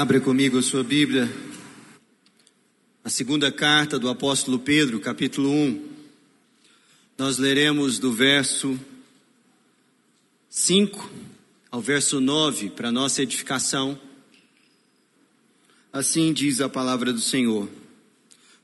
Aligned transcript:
Abra 0.00 0.18
comigo 0.18 0.56
a 0.56 0.62
sua 0.62 0.82
Bíblia, 0.82 1.30
a 3.04 3.10
segunda 3.10 3.52
carta 3.52 3.98
do 3.98 4.08
apóstolo 4.08 4.58
Pedro, 4.58 4.98
capítulo 4.98 5.50
1. 5.50 5.88
Nós 7.18 7.36
leremos 7.36 7.98
do 7.98 8.10
verso 8.10 8.80
5 10.48 11.10
ao 11.70 11.82
verso 11.82 12.18
9 12.18 12.70
para 12.70 12.90
nossa 12.90 13.22
edificação. 13.22 14.00
Assim 15.92 16.32
diz 16.32 16.62
a 16.62 16.68
palavra 16.70 17.12
do 17.12 17.20
Senhor. 17.20 17.68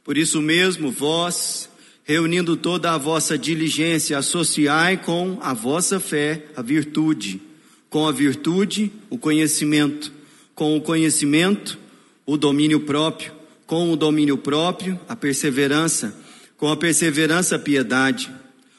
Por 0.02 0.16
isso 0.16 0.40
mesmo, 0.40 0.90
vós, 0.90 1.68
reunindo 2.02 2.56
toda 2.56 2.94
a 2.94 2.96
vossa 2.96 3.36
diligência, 3.36 4.16
associai 4.16 4.96
com 4.96 5.38
a 5.42 5.52
vossa 5.52 6.00
fé 6.00 6.46
a 6.56 6.62
virtude, 6.62 7.42
com 7.90 8.06
a 8.06 8.10
virtude 8.10 8.90
o 9.10 9.18
conhecimento 9.18 10.15
com 10.56 10.74
o 10.74 10.80
conhecimento, 10.80 11.78
o 12.24 12.38
domínio 12.38 12.80
próprio, 12.80 13.30
com 13.66 13.92
o 13.92 13.96
domínio 13.96 14.38
próprio, 14.38 14.98
a 15.06 15.14
perseverança, 15.14 16.18
com 16.56 16.68
a 16.68 16.76
perseverança, 16.76 17.56
a 17.56 17.58
piedade, 17.58 18.32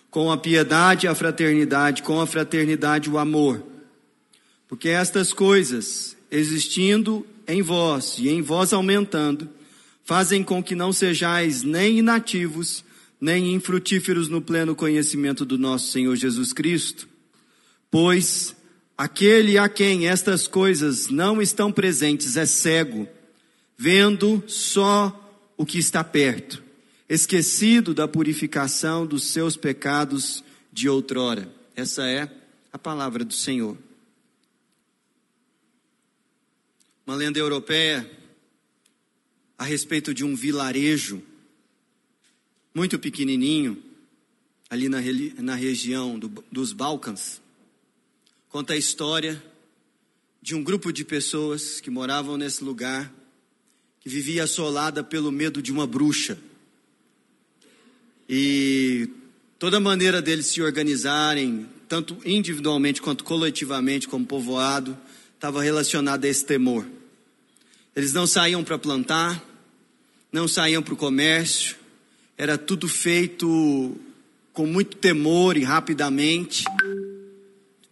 com 0.09 0.31
a 0.31 0.37
piedade, 0.37 1.07
a 1.07 1.13
fraternidade, 1.13 2.01
com 2.01 2.19
a 2.19 2.25
fraternidade, 2.25 3.11
o 3.11 3.19
amor. 3.19 3.63
Porque 4.67 4.89
estas 4.89 5.31
coisas, 5.31 6.17
existindo 6.31 7.23
em 7.47 7.61
vós 7.61 8.15
e 8.17 8.27
em 8.27 8.41
vós 8.41 8.73
aumentando, 8.73 9.47
fazem 10.03 10.43
com 10.43 10.63
que 10.63 10.73
não 10.73 10.91
sejais 10.91 11.61
nem 11.61 11.99
inativos, 11.99 12.83
nem 13.21 13.53
infrutíferos 13.53 14.27
no 14.27 14.41
pleno 14.41 14.75
conhecimento 14.75 15.45
do 15.45 15.59
nosso 15.59 15.91
Senhor 15.91 16.15
Jesus 16.15 16.51
Cristo. 16.53 17.07
Pois 17.91 18.56
Aquele 18.97 19.59
a 19.59 19.69
quem 19.69 20.07
estas 20.07 20.47
coisas 20.47 21.07
não 21.09 21.39
estão 21.39 21.71
presentes 21.71 22.35
é 22.35 22.47
cego, 22.47 23.07
vendo 23.77 24.43
só 24.47 25.23
o 25.55 25.63
que 25.67 25.77
está 25.77 26.03
perto, 26.03 26.63
esquecido 27.07 27.93
da 27.93 28.07
purificação 28.07 29.05
dos 29.05 29.25
seus 29.25 29.55
pecados 29.55 30.43
de 30.73 30.89
outrora. 30.89 31.47
Essa 31.75 32.07
é 32.07 32.27
a 32.73 32.79
palavra 32.79 33.23
do 33.23 33.35
Senhor. 33.35 33.77
Uma 37.05 37.15
lenda 37.15 37.37
europeia 37.37 38.09
a 39.59 39.63
respeito 39.63 40.11
de 40.11 40.25
um 40.25 40.35
vilarejo 40.35 41.21
muito 42.73 42.97
pequenininho, 42.97 43.81
ali 44.67 44.89
na, 44.89 44.97
na 45.37 45.53
região 45.53 46.17
do, 46.17 46.43
dos 46.51 46.73
Balcãs 46.73 47.41
conta 48.57 48.73
a 48.73 48.75
história 48.75 49.39
de 50.41 50.55
um 50.55 50.63
grupo 50.63 50.91
de 50.91 51.05
pessoas 51.05 51.79
que 51.79 51.91
moravam 51.91 52.37
nesse 52.37 52.63
lugar, 52.63 53.13
que 53.99 54.09
vivia 54.09 54.45
assolada 54.45 55.03
pelo 55.03 55.31
medo 55.31 55.61
de 55.61 55.71
uma 55.71 55.85
bruxa. 55.85 56.39
E 58.27 59.09
toda 59.59 59.79
maneira 59.79 60.23
deles 60.23 60.47
se 60.47 60.59
organizarem, 60.59 61.69
tanto 61.87 62.17
individualmente 62.25 62.99
quanto 62.99 63.23
coletivamente, 63.23 64.07
como 64.07 64.25
povoado, 64.25 64.97
estava 65.35 65.61
relacionada 65.61 66.25
a 66.25 66.29
esse 66.31 66.43
temor. 66.43 66.83
Eles 67.95 68.11
não 68.11 68.25
saíam 68.25 68.63
para 68.63 68.79
plantar, 68.79 69.39
não 70.31 70.47
saíam 70.47 70.81
para 70.81 70.95
o 70.95 70.97
comércio, 70.97 71.75
era 72.35 72.57
tudo 72.57 72.87
feito 72.87 73.95
com 74.51 74.65
muito 74.65 74.97
temor 74.97 75.57
e 75.57 75.63
rapidamente. 75.63 76.63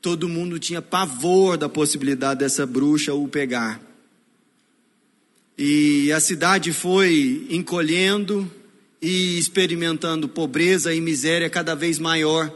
Todo 0.06 0.30
mundo 0.30 0.60
tinha 0.60 0.84
pavor 0.84 1.58
da 1.58 1.68
possibilidade 1.68 2.42
dessa 2.42 2.64
bruxa 2.64 3.16
o 3.16 3.28
pegar. 3.28 3.82
E 5.58 6.12
a 6.12 6.20
cidade 6.20 6.72
foi 6.72 7.48
encolhendo 7.50 8.48
e 9.02 9.40
experimentando 9.40 10.30
pobreza 10.30 10.94
e 10.94 11.02
miséria 11.02 11.50
cada 11.50 11.74
vez 11.74 11.98
maior. 11.98 12.56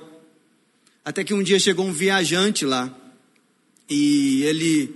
Até 1.03 1.23
que 1.23 1.33
um 1.33 1.41
dia 1.41 1.57
chegou 1.57 1.87
um 1.87 1.91
viajante 1.91 2.65
lá. 2.65 2.95
E 3.89 4.43
ele, 4.43 4.95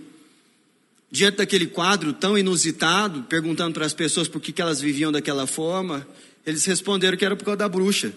diante 1.10 1.38
daquele 1.38 1.66
quadro 1.66 2.14
tão 2.14 2.38
inusitado, 2.38 3.24
perguntando 3.24 3.74
para 3.74 3.88
as 3.88 3.96
pessoas 3.96 4.28
por 4.28 4.40
que, 4.40 4.52
que 4.52 4.62
elas 4.62 4.80
viviam 4.80 5.12
daquela 5.12 5.48
forma, 5.48 6.08
eles 6.46 6.64
responderam 6.66 7.18
que 7.18 7.26
era 7.26 7.36
por 7.36 7.46
causa 7.46 7.58
da 7.58 7.68
bruxa. 7.68 8.14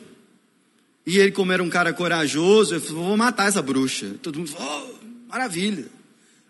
E 1.07 1.19
ele, 1.19 1.31
como 1.31 1.53
era 1.53 1.63
um 1.63 1.71
cara 1.71 1.93
corajoso, 1.93 2.75
ele 2.75 2.81
falou: 2.85 3.05
vou 3.05 3.17
matar 3.17 3.49
essa 3.49 3.63
bruxa. 3.63 4.17
Todo 4.21 4.39
mundo 4.39 4.51
falou: 4.51 4.91
oh, 5.01 5.29
maravilha. 5.29 5.87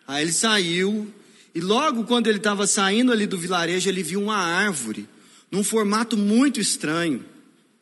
Aí 0.09 0.23
ele 0.23 0.33
saiu, 0.33 1.13
e 1.55 1.61
logo 1.61 2.05
quando 2.05 2.29
ele 2.29 2.39
estava 2.39 2.67
saindo 2.67 3.13
ali 3.13 3.27
do 3.27 3.37
vilarejo, 3.37 3.89
ele 3.89 4.03
viu 4.03 4.23
uma 4.23 4.37
árvore, 4.37 5.07
num 5.51 5.63
formato 5.63 6.17
muito 6.17 6.61
estranho. 6.61 7.25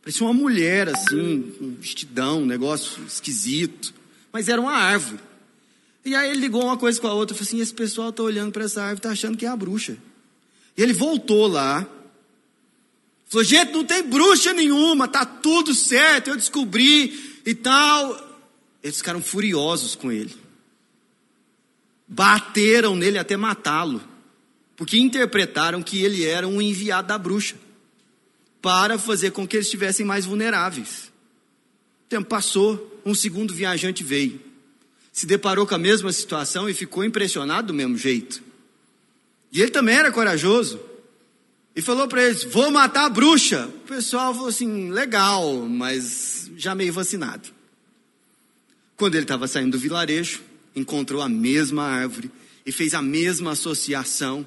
Parecia 0.03 0.27
uma 0.27 0.35
mulher 0.35 0.89
assim, 0.89 1.55
um 1.61 1.77
vestidão, 1.81 2.43
um 2.43 2.47
negócio 2.47 3.03
esquisito. 3.07 3.95
Mas 4.33 4.49
era 4.49 4.61
uma 4.61 4.73
árvore. 4.73 5.21
E 6.05 6.15
aí 6.15 6.31
ele 6.31 6.41
ligou 6.41 6.63
uma 6.65 6.77
coisa 6.77 7.01
com 7.01 7.07
a 7.07 7.15
outra, 7.15 7.35
falou 7.35 7.47
assim: 7.47 7.61
esse 7.61 7.73
pessoal 7.73 8.11
está 8.11 8.23
olhando 8.23 8.53
para 8.53 8.65
essa 8.65 8.83
árvore, 8.83 8.99
está 8.99 9.11
achando 9.11 9.37
que 9.39 9.47
é 9.47 9.49
a 9.49 9.57
bruxa. 9.57 9.97
E 10.77 10.83
ele 10.83 10.93
voltou 10.93 11.47
lá, 11.47 11.87
Falou, 13.27 13.45
gente, 13.45 13.73
não 13.73 13.85
tem 13.85 14.03
bruxa 14.03 14.53
nenhuma, 14.53 15.09
tá 15.09 15.25
tudo 15.25 15.75
certo, 15.75 16.29
eu 16.29 16.37
descobri 16.37 17.41
e 17.45 17.55
tal. 17.55 18.33
Eles 18.83 18.99
ficaram 18.99 19.23
furiosos 19.23 19.95
com 19.95 20.13
ele. 20.13 20.35
Bateram 22.07 22.95
nele 22.95 23.19
até 23.19 23.37
matá-lo. 23.37 24.03
Porque 24.77 24.99
interpretaram 24.99 25.83
que 25.83 26.03
ele 26.03 26.25
era 26.25 26.47
um 26.47 26.61
enviado 26.61 27.09
da 27.09 27.19
bruxa. 27.19 27.57
Para 28.61 28.99
fazer 28.99 29.31
com 29.31 29.47
que 29.47 29.57
eles 29.57 29.67
estivessem 29.67 30.05
mais 30.05 30.27
vulneráveis. 30.27 31.11
O 32.05 32.09
tempo 32.09 32.29
passou, 32.29 33.01
um 33.05 33.15
segundo 33.15 33.55
viajante 33.55 34.05
veio. 34.05 34.41
Se 35.13 35.27
deparou 35.27 35.67
com 35.67 35.75
a 35.75 35.79
mesma 35.79 36.13
situação 36.13 36.69
e 36.69 36.75
ficou 36.75 37.05
impressionado 37.05 37.69
do 37.69 37.75
mesmo 37.75 37.97
jeito. 37.97 38.43
E 39.53 39.63
ele 39.63 39.71
também 39.71 39.95
era 39.95 40.13
corajoso 40.13 40.81
e 41.75 41.83
falou 41.83 42.07
para 42.07 42.23
eles: 42.25 42.45
Vou 42.45 42.71
matar 42.71 43.07
a 43.07 43.09
bruxa. 43.09 43.67
O 43.67 43.81
pessoal 43.81 44.33
falou 44.33 44.49
assim: 44.49 44.91
Legal, 44.91 45.67
mas 45.69 46.51
já 46.57 46.75
meio 46.75 46.93
vacinado. 46.93 47.49
Quando 48.97 49.17
ele 49.17 49.25
estava 49.25 49.49
saindo 49.49 49.73
do 49.73 49.79
vilarejo, 49.79 50.41
encontrou 50.75 51.21
a 51.21 51.29
mesma 51.29 51.83
árvore 51.83 52.31
e 52.65 52.71
fez 52.71 52.95
a 52.95 53.03
mesma 53.03 53.53
associação 53.53 54.47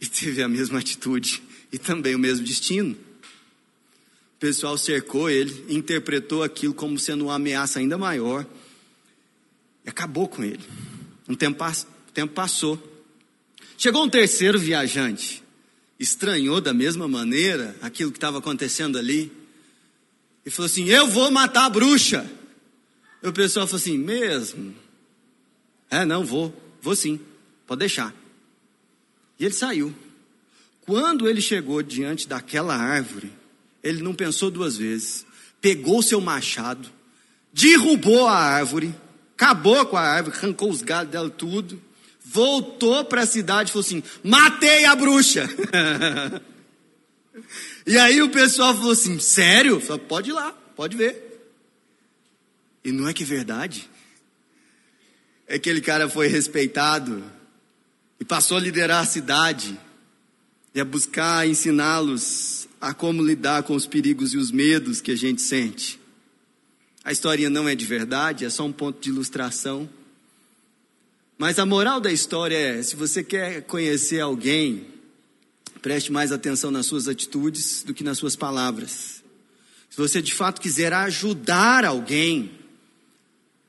e 0.00 0.06
teve 0.06 0.42
a 0.42 0.48
mesma 0.48 0.78
atitude 0.78 1.42
e 1.72 1.78
também 1.78 2.14
o 2.14 2.18
mesmo 2.18 2.44
destino. 2.44 2.92
O 2.92 4.38
pessoal 4.38 4.78
cercou 4.78 5.28
ele, 5.28 5.64
interpretou 5.68 6.42
aquilo 6.42 6.72
como 6.72 6.98
sendo 6.98 7.24
uma 7.24 7.34
ameaça 7.34 7.80
ainda 7.80 7.98
maior 7.98 8.46
e 9.84 9.88
acabou 9.88 10.28
com 10.28 10.44
ele. 10.44 10.62
Um 11.28 11.34
tempo, 11.34 11.64
tempo 12.14 12.34
passou. 12.34 12.80
Chegou 13.76 14.04
um 14.04 14.08
terceiro 14.08 14.58
viajante 14.58 15.42
estranhou 15.98 16.60
da 16.60 16.72
mesma 16.72 17.08
maneira 17.08 17.74
aquilo 17.82 18.12
que 18.12 18.18
estava 18.18 18.38
acontecendo 18.38 18.96
ali 18.96 19.32
e 20.46 20.50
falou 20.50 20.66
assim: 20.66 20.84
Eu 20.88 21.08
vou 21.08 21.30
matar 21.30 21.66
a 21.66 21.70
bruxa. 21.70 22.30
E 23.22 23.28
o 23.28 23.32
pessoal 23.32 23.66
falou 23.66 23.80
assim: 23.80 23.98
Mesmo? 23.98 24.74
É, 25.90 26.04
não, 26.04 26.24
vou, 26.24 26.54
vou 26.80 26.94
sim, 26.94 27.18
pode 27.66 27.80
deixar. 27.80 28.14
E 29.38 29.44
ele 29.44 29.54
saiu. 29.54 29.94
Quando 30.82 31.28
ele 31.28 31.40
chegou 31.40 31.82
diante 31.82 32.26
daquela 32.26 32.74
árvore, 32.74 33.32
ele 33.82 34.02
não 34.02 34.14
pensou 34.14 34.50
duas 34.50 34.76
vezes, 34.76 35.26
pegou 35.60 36.02
seu 36.02 36.20
machado, 36.20 36.88
derrubou 37.52 38.26
a 38.26 38.34
árvore, 38.34 38.94
acabou 39.34 39.84
com 39.86 39.96
a 39.96 40.02
árvore, 40.02 40.36
arrancou 40.36 40.70
os 40.70 40.82
galhos 40.82 41.12
dela 41.12 41.28
tudo 41.28 41.80
voltou 42.30 43.04
para 43.04 43.22
a 43.22 43.26
cidade 43.26 43.70
e 43.70 43.72
falou 43.72 43.84
assim: 43.84 44.02
matei 44.22 44.84
a 44.84 44.94
bruxa. 44.94 45.48
e 47.86 47.96
aí 47.98 48.20
o 48.22 48.30
pessoal 48.30 48.74
falou 48.74 48.92
assim: 48.92 49.18
sério? 49.18 49.80
Falei, 49.80 50.02
pode 50.06 50.30
ir 50.30 50.32
lá, 50.32 50.52
pode 50.76 50.96
ver. 50.96 51.24
E 52.84 52.92
não 52.92 53.08
é 53.08 53.12
que 53.12 53.22
é 53.22 53.26
verdade? 53.26 53.88
É 55.46 55.56
aquele 55.56 55.80
cara 55.80 56.08
foi 56.08 56.28
respeitado 56.28 57.24
e 58.20 58.24
passou 58.24 58.56
a 58.56 58.60
liderar 58.60 59.02
a 59.02 59.06
cidade 59.06 59.78
e 60.74 60.80
a 60.80 60.84
buscar 60.84 61.48
ensiná-los 61.48 62.68
a 62.80 62.92
como 62.92 63.24
lidar 63.24 63.62
com 63.62 63.74
os 63.74 63.86
perigos 63.86 64.34
e 64.34 64.36
os 64.36 64.50
medos 64.50 65.00
que 65.00 65.10
a 65.10 65.16
gente 65.16 65.40
sente. 65.42 65.98
A 67.02 67.10
história 67.10 67.48
não 67.48 67.68
é 67.68 67.74
de 67.74 67.86
verdade, 67.86 68.44
é 68.44 68.50
só 68.50 68.64
um 68.64 68.72
ponto 68.72 69.00
de 69.00 69.08
ilustração. 69.08 69.88
Mas 71.38 71.60
a 71.60 71.64
moral 71.64 72.00
da 72.00 72.12
história 72.12 72.56
é: 72.56 72.82
se 72.82 72.96
você 72.96 73.22
quer 73.22 73.62
conhecer 73.62 74.20
alguém, 74.20 74.88
preste 75.80 76.10
mais 76.10 76.32
atenção 76.32 76.72
nas 76.72 76.86
suas 76.86 77.06
atitudes 77.06 77.84
do 77.84 77.94
que 77.94 78.02
nas 78.02 78.18
suas 78.18 78.34
palavras. 78.34 79.22
Se 79.88 79.96
você 79.96 80.20
de 80.20 80.34
fato 80.34 80.60
quiser 80.60 80.92
ajudar 80.92 81.84
alguém, 81.84 82.50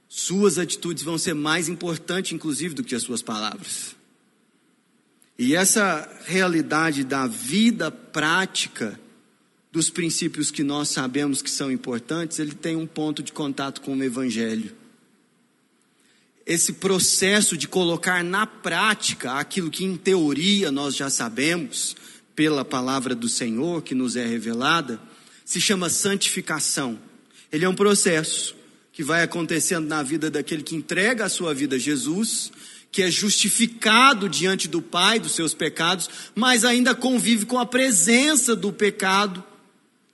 suas 0.08 0.58
atitudes 0.58 1.04
vão 1.04 1.20
ser 1.20 1.36
mais 1.36 1.70
importantes, 1.70 2.32
inclusive, 2.32 2.74
do 2.74 2.84
que 2.84 2.96
as 2.96 3.04
suas 3.04 3.22
palavras. 3.22 3.96
E 5.38 5.56
essa 5.56 6.10
realidade 6.26 7.04
da 7.04 7.28
vida 7.28 7.90
prática 7.92 9.00
dos 9.72 9.90
princípios 9.90 10.50
que 10.50 10.64
nós 10.64 10.90
sabemos 10.90 11.42
que 11.42 11.50
são 11.50 11.72
importantes, 11.72 12.40
ele 12.40 12.54
tem 12.54 12.76
um 12.76 12.88
ponto 12.88 13.22
de 13.22 13.32
contato 13.32 13.82
com 13.82 13.96
o 13.96 14.04
evangelho. 14.04 14.76
Esse 16.50 16.74
processo 16.74 17.56
de 17.56 17.68
colocar 17.68 18.24
na 18.24 18.48
prática 18.48 19.34
aquilo 19.34 19.70
que 19.70 19.86
em 19.86 19.96
teoria 19.96 20.72
nós 20.72 20.96
já 20.96 21.08
sabemos 21.08 21.96
pela 22.36 22.66
palavra 22.66 23.14
do 23.14 23.30
Senhor 23.30 23.84
que 23.84 23.94
nos 23.94 24.16
é 24.16 24.26
revelada, 24.26 25.00
se 25.46 25.62
chama 25.62 25.92
santificação. 25.92 26.98
Ele 27.52 27.66
é 27.66 27.70
um 27.70 27.76
processo 27.76 28.56
que 28.92 29.04
vai 29.04 29.22
acontecendo 29.22 29.88
na 29.88 30.02
vida 30.02 30.32
daquele 30.32 30.64
que 30.64 30.76
entrega 30.76 31.26
a 31.26 31.30
sua 31.30 31.54
vida 31.54 31.76
a 31.76 31.80
Jesus, 31.80 32.52
que 32.92 33.04
é 33.04 33.12
justificado 33.12 34.28
diante 34.28 34.68
do 34.68 34.82
Pai 34.82 35.20
dos 35.20 35.36
seus 35.36 35.54
pecados, 35.54 36.10
mas 36.34 36.66
ainda 36.66 36.96
convive 36.96 37.46
com 37.46 37.60
a 37.60 37.66
presença 37.66 38.56
do 38.56 38.74
pecado 38.74 39.44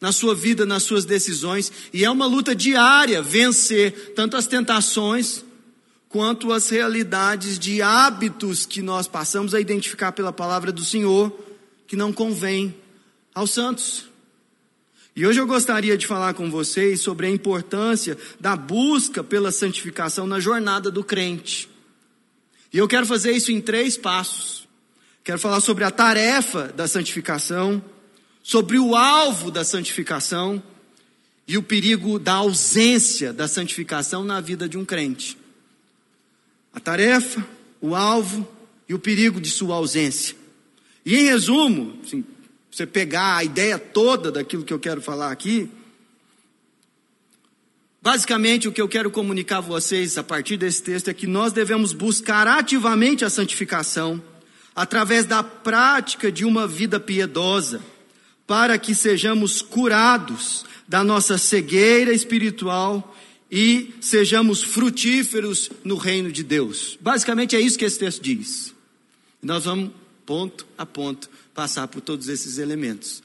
na 0.01 0.11
sua 0.11 0.35
vida, 0.35 0.65
nas 0.65 0.83
suas 0.83 1.05
decisões, 1.05 1.71
e 1.93 2.03
é 2.03 2.11
uma 2.11 2.25
luta 2.25 2.53
diária 2.53 3.21
vencer 3.21 4.11
tanto 4.13 4.35
as 4.35 4.47
tentações 4.47 5.45
quanto 6.15 6.53
as 6.53 6.69
realidades 6.69 7.59
de 7.59 7.81
hábitos 7.81 8.65
que 8.65 8.81
nós 8.81 9.05
passamos 9.05 9.53
a 9.53 9.59
identificar 9.59 10.13
pela 10.13 10.31
palavra 10.31 10.71
do 10.71 10.81
Senhor, 10.81 11.29
que 11.85 11.97
não 11.97 12.13
convém 12.13 12.73
aos 13.33 13.51
santos. 13.51 14.05
E 15.13 15.27
hoje 15.27 15.41
eu 15.41 15.45
gostaria 15.45 15.97
de 15.97 16.07
falar 16.07 16.33
com 16.33 16.49
vocês 16.49 17.01
sobre 17.01 17.27
a 17.27 17.29
importância 17.29 18.17
da 18.39 18.55
busca 18.55 19.25
pela 19.25 19.51
santificação 19.51 20.25
na 20.25 20.39
jornada 20.39 20.89
do 20.89 21.03
crente. 21.03 21.67
E 22.71 22.77
eu 22.77 22.87
quero 22.87 23.05
fazer 23.05 23.33
isso 23.33 23.51
em 23.51 23.59
três 23.59 23.97
passos. 23.97 24.69
Quero 25.21 25.37
falar 25.37 25.59
sobre 25.59 25.83
a 25.83 25.91
tarefa 25.91 26.69
da 26.69 26.87
santificação, 26.87 27.83
sobre 28.41 28.79
o 28.79 28.95
alvo 28.95 29.51
da 29.51 29.65
santificação 29.65 30.63
e 31.45 31.57
o 31.57 31.61
perigo 31.61 32.17
da 32.17 32.35
ausência 32.35 33.33
da 33.33 33.49
santificação 33.49 34.23
na 34.23 34.39
vida 34.39 34.69
de 34.69 34.77
um 34.77 34.85
crente. 34.85 35.43
A 36.75 36.79
tarefa, 36.79 37.43
o 37.81 37.95
alvo 37.95 38.47
e 38.87 38.93
o 38.93 38.99
perigo 38.99 39.41
de 39.41 39.49
sua 39.49 39.75
ausência. 39.75 40.35
E 41.05 41.15
em 41.15 41.23
resumo, 41.23 41.97
assim, 42.03 42.23
você 42.69 42.85
pegar 42.85 43.37
a 43.37 43.43
ideia 43.43 43.79
toda 43.79 44.31
daquilo 44.31 44.65
que 44.65 44.73
eu 44.73 44.79
quero 44.79 45.01
falar 45.01 45.31
aqui, 45.31 45.69
basicamente 48.01 48.67
o 48.67 48.71
que 48.71 48.81
eu 48.81 48.87
quero 48.89 49.09
comunicar 49.09 49.59
a 49.59 49.61
vocês 49.61 50.17
a 50.17 50.23
partir 50.23 50.57
desse 50.57 50.83
texto 50.83 51.07
é 51.07 51.13
que 51.13 51.25
nós 51.25 51.53
devemos 51.53 51.93
buscar 51.93 52.47
ativamente 52.47 53.23
a 53.23 53.29
santificação 53.29 54.21
através 54.75 55.25
da 55.25 55.41
prática 55.41 56.29
de 56.29 56.43
uma 56.43 56.67
vida 56.67 56.99
piedosa, 56.99 57.81
para 58.45 58.77
que 58.77 58.93
sejamos 58.93 59.61
curados 59.61 60.65
da 60.85 61.03
nossa 61.03 61.37
cegueira 61.37 62.13
espiritual 62.13 63.14
e 63.49 63.93
sejamos 64.01 64.63
frutíferos 64.63 65.69
no 65.83 65.95
reino 65.95 66.31
de 66.31 66.43
Deus. 66.43 66.97
Basicamente 66.99 67.55
é 67.55 67.59
isso 67.59 67.77
que 67.77 67.85
esse 67.85 67.99
texto 67.99 68.21
diz. 68.21 68.73
Nós 69.41 69.65
vamos 69.65 69.91
ponto 70.25 70.65
a 70.77 70.85
ponto 70.85 71.29
passar 71.53 71.87
por 71.87 72.01
todos 72.01 72.27
esses 72.27 72.57
elementos. 72.57 73.21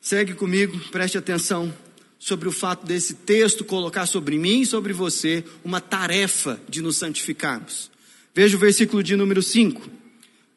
Segue 0.00 0.34
comigo, 0.34 0.78
preste 0.90 1.18
atenção 1.18 1.74
sobre 2.18 2.48
o 2.48 2.52
fato 2.52 2.86
desse 2.86 3.14
texto 3.14 3.64
colocar 3.64 4.06
sobre 4.06 4.38
mim 4.38 4.60
e 4.60 4.66
sobre 4.66 4.92
você 4.92 5.44
uma 5.64 5.80
tarefa 5.80 6.60
de 6.68 6.82
nos 6.82 6.98
santificarmos. 6.98 7.90
Veja 8.34 8.56
o 8.56 8.60
versículo 8.60 9.02
de 9.02 9.16
número 9.16 9.42
5. 9.42 9.88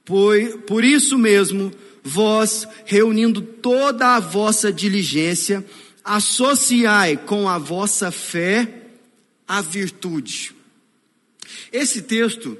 Por, 0.03 0.57
por 0.67 0.83
isso 0.83 1.17
mesmo, 1.17 1.71
vós, 2.03 2.67
reunindo 2.85 3.41
toda 3.41 4.15
a 4.15 4.19
vossa 4.19 4.71
diligência, 4.71 5.65
associai 6.03 7.15
com 7.17 7.47
a 7.47 7.57
vossa 7.57 8.11
fé 8.11 8.80
a 9.51 9.59
virtude. 9.59 10.55
Esse 11.73 12.01
texto 12.03 12.57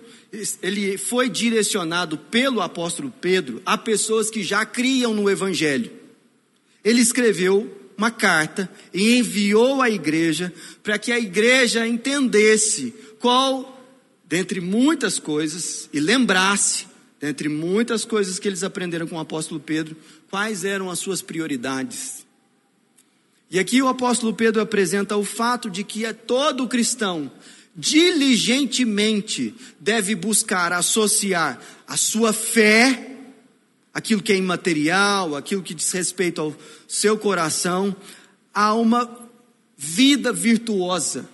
ele 0.62 0.98
foi 0.98 1.30
direcionado 1.30 2.18
pelo 2.18 2.60
apóstolo 2.60 3.14
Pedro 3.22 3.62
a 3.66 3.78
pessoas 3.78 4.30
que 4.30 4.44
já 4.44 4.66
criam 4.66 5.14
no 5.14 5.30
Evangelho. 5.30 5.90
Ele 6.84 7.00
escreveu 7.00 7.94
uma 7.98 8.12
carta 8.12 8.70
e 8.94 9.18
enviou 9.20 9.82
à 9.82 9.90
igreja 9.90 10.54
para 10.84 11.00
que 11.00 11.14
a 11.14 11.20
igreja 11.20 11.88
entendesse 11.88 12.94
qual, 13.20 13.82
dentre 14.26 14.60
muitas 14.60 15.18
coisas, 15.18 15.90
e 15.94 16.00
lembrasse, 16.02 16.88
dentre 17.22 17.48
muitas 17.48 18.04
coisas 18.04 18.38
que 18.38 18.50
eles 18.50 18.64
aprenderam 18.64 19.08
com 19.08 19.16
o 19.16 19.20
apóstolo 19.20 19.62
Pedro, 19.62 19.96
quais 20.30 20.66
eram 20.66 20.90
as 20.90 21.00
suas 21.00 21.22
prioridades. 21.22 22.26
E 23.52 23.60
aqui 23.60 23.82
o 23.82 23.90
apóstolo 23.90 24.34
Pedro 24.34 24.62
apresenta 24.62 25.18
o 25.18 25.26
fato 25.26 25.70
de 25.70 25.84
que 25.84 26.06
é 26.06 26.14
todo 26.14 26.68
cristão 26.70 27.30
diligentemente 27.76 29.56
deve 29.80 30.16
buscar 30.16 30.74
associar 30.74 31.60
a 31.88 31.96
sua 31.96 32.34
fé, 32.34 33.18
aquilo 33.94 34.22
que 34.22 34.34
é 34.34 34.36
imaterial, 34.36 35.36
aquilo 35.36 35.64
que 35.64 35.74
diz 35.74 35.92
respeito 35.92 36.42
ao 36.42 36.56
seu 36.88 37.18
coração, 37.18 37.96
a 38.54 38.74
uma 38.74 39.30
vida 39.78 40.34
virtuosa, 40.34 41.30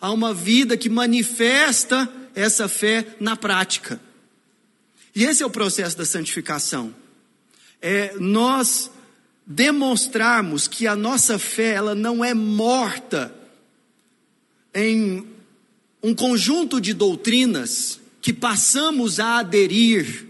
a 0.00 0.10
uma 0.12 0.32
vida 0.32 0.76
que 0.76 0.88
manifesta 0.88 2.08
essa 2.34 2.68
fé 2.68 3.16
na 3.20 3.36
prática. 3.36 4.00
E 5.14 5.24
esse 5.24 5.42
é 5.42 5.46
o 5.46 5.50
processo 5.50 5.98
da 5.98 6.04
santificação. 6.04 6.94
É 7.82 8.14
nós 8.18 8.90
demonstrarmos 9.46 10.68
que 10.68 10.86
a 10.86 10.94
nossa 10.94 11.38
fé 11.38 11.74
ela 11.74 11.94
não 11.94 12.24
é 12.24 12.32
morta 12.34 13.34
em 14.74 15.26
um 16.02 16.14
conjunto 16.14 16.80
de 16.80 16.94
doutrinas 16.94 18.00
que 18.20 18.32
passamos 18.32 19.18
a 19.18 19.38
aderir 19.38 20.26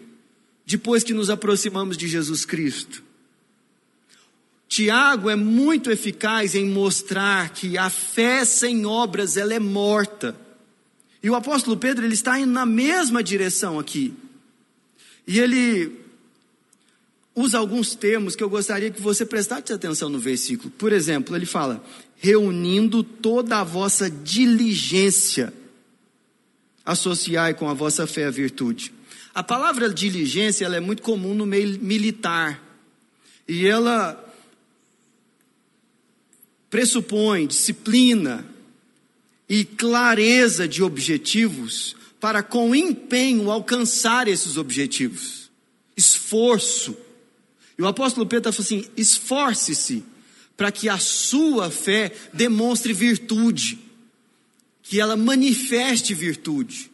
depois 0.64 1.02
que 1.02 1.12
nos 1.12 1.30
aproximamos 1.30 1.96
de 1.96 2.06
Jesus 2.08 2.44
Cristo. 2.44 3.02
Tiago 4.68 5.28
é 5.28 5.34
muito 5.34 5.90
eficaz 5.90 6.54
em 6.54 6.64
mostrar 6.64 7.50
que 7.50 7.76
a 7.76 7.90
fé 7.90 8.44
sem 8.44 8.86
obras 8.86 9.36
ela 9.36 9.52
é 9.52 9.58
morta. 9.58 10.36
E 11.20 11.28
o 11.28 11.34
apóstolo 11.34 11.76
Pedro 11.76 12.04
ele 12.04 12.14
está 12.14 12.38
indo 12.38 12.52
na 12.52 12.64
mesma 12.64 13.20
direção 13.20 13.80
aqui. 13.80 14.14
E 15.26 15.40
ele 15.40 15.99
usa 17.34 17.58
alguns 17.58 17.94
termos 17.94 18.34
que 18.34 18.42
eu 18.42 18.50
gostaria 18.50 18.90
que 18.90 19.00
você 19.00 19.24
prestasse 19.24 19.72
atenção 19.72 20.08
no 20.08 20.18
versículo. 20.18 20.70
Por 20.70 20.92
exemplo, 20.92 21.34
ele 21.36 21.46
fala: 21.46 21.84
reunindo 22.16 23.02
toda 23.02 23.58
a 23.58 23.64
vossa 23.64 24.10
diligência 24.10 25.52
associai 26.84 27.54
com 27.54 27.68
a 27.68 27.74
vossa 27.74 28.06
fé 28.06 28.26
a 28.26 28.30
virtude. 28.30 28.92
A 29.34 29.42
palavra 29.42 29.88
diligência 29.88 30.64
ela 30.64 30.76
é 30.76 30.80
muito 30.80 31.02
comum 31.02 31.34
no 31.34 31.46
meio 31.46 31.78
militar. 31.80 32.62
E 33.46 33.66
ela 33.66 34.22
pressupõe 36.68 37.46
disciplina 37.46 38.44
e 39.48 39.64
clareza 39.64 40.68
de 40.68 40.82
objetivos 40.82 41.96
para 42.20 42.42
com 42.42 42.74
empenho 42.74 43.50
alcançar 43.50 44.28
esses 44.28 44.56
objetivos. 44.56 45.50
Esforço. 45.96 46.96
E 47.80 47.82
o 47.82 47.86
apóstolo 47.86 48.26
Pedro 48.26 48.50
está 48.50 48.52
falando 48.52 48.82
assim: 48.82 48.92
esforce-se 48.94 50.04
para 50.54 50.70
que 50.70 50.86
a 50.86 50.98
sua 50.98 51.70
fé 51.70 52.12
demonstre 52.30 52.92
virtude 52.92 53.78
que 54.82 55.00
ela 55.00 55.16
manifeste 55.16 56.12
virtude. 56.12 56.90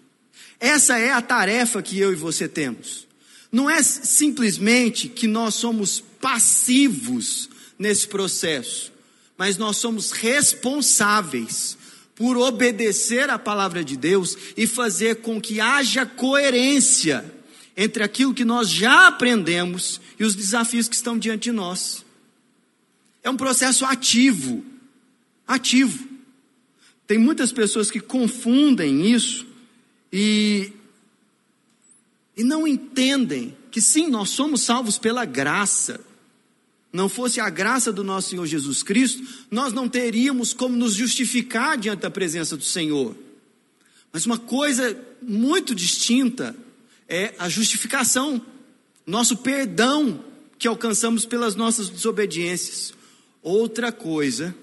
Essa 0.60 0.96
é 0.96 1.10
a 1.10 1.20
tarefa 1.20 1.82
que 1.82 1.98
eu 1.98 2.12
e 2.12 2.14
você 2.14 2.46
temos. 2.46 3.04
Não 3.50 3.68
é 3.68 3.82
simplesmente 3.82 5.08
que 5.08 5.26
nós 5.26 5.56
somos 5.56 5.98
passivos 6.20 7.50
nesse 7.76 8.06
processo, 8.06 8.92
mas 9.36 9.56
nós 9.56 9.78
somos 9.78 10.12
responsáveis 10.12 11.76
por 12.14 12.36
obedecer 12.36 13.28
à 13.28 13.40
palavra 13.40 13.82
de 13.82 13.96
Deus 13.96 14.38
e 14.56 14.68
fazer 14.68 15.16
com 15.16 15.40
que 15.40 15.60
haja 15.60 16.06
coerência 16.06 17.35
entre 17.76 18.02
aquilo 18.02 18.32
que 18.32 18.44
nós 18.44 18.70
já 18.70 19.08
aprendemos 19.08 20.00
e 20.18 20.24
os 20.24 20.34
desafios 20.34 20.88
que 20.88 20.94
estão 20.94 21.18
diante 21.18 21.44
de 21.44 21.52
nós. 21.52 22.04
É 23.22 23.28
um 23.28 23.36
processo 23.36 23.84
ativo, 23.84 24.64
ativo. 25.46 26.08
Tem 27.06 27.18
muitas 27.18 27.52
pessoas 27.52 27.90
que 27.90 28.00
confundem 28.00 29.12
isso 29.12 29.46
e, 30.12 30.72
e 32.36 32.42
não 32.42 32.66
entendem 32.66 33.54
que 33.70 33.80
sim, 33.80 34.08
nós 34.08 34.30
somos 34.30 34.62
salvos 34.62 34.96
pela 34.96 35.24
graça. 35.24 36.00
Não 36.92 37.10
fosse 37.10 37.40
a 37.40 37.50
graça 37.50 37.92
do 37.92 38.02
nosso 38.02 38.30
Senhor 38.30 38.46
Jesus 38.46 38.82
Cristo, 38.82 39.22
nós 39.50 39.72
não 39.74 39.86
teríamos 39.86 40.54
como 40.54 40.74
nos 40.74 40.94
justificar 40.94 41.76
diante 41.76 42.00
da 42.00 42.10
presença 42.10 42.56
do 42.56 42.64
Senhor. 42.64 43.14
Mas 44.10 44.24
uma 44.24 44.38
coisa 44.38 44.98
muito 45.20 45.74
distinta 45.74 46.56
é 47.08 47.34
a 47.38 47.48
justificação 47.48 48.44
nosso 49.06 49.36
perdão 49.36 50.24
que 50.58 50.66
alcançamos 50.66 51.24
pelas 51.24 51.54
nossas 51.54 51.88
desobediências. 51.88 52.92
Outra 53.42 53.92
coisa 53.92 54.54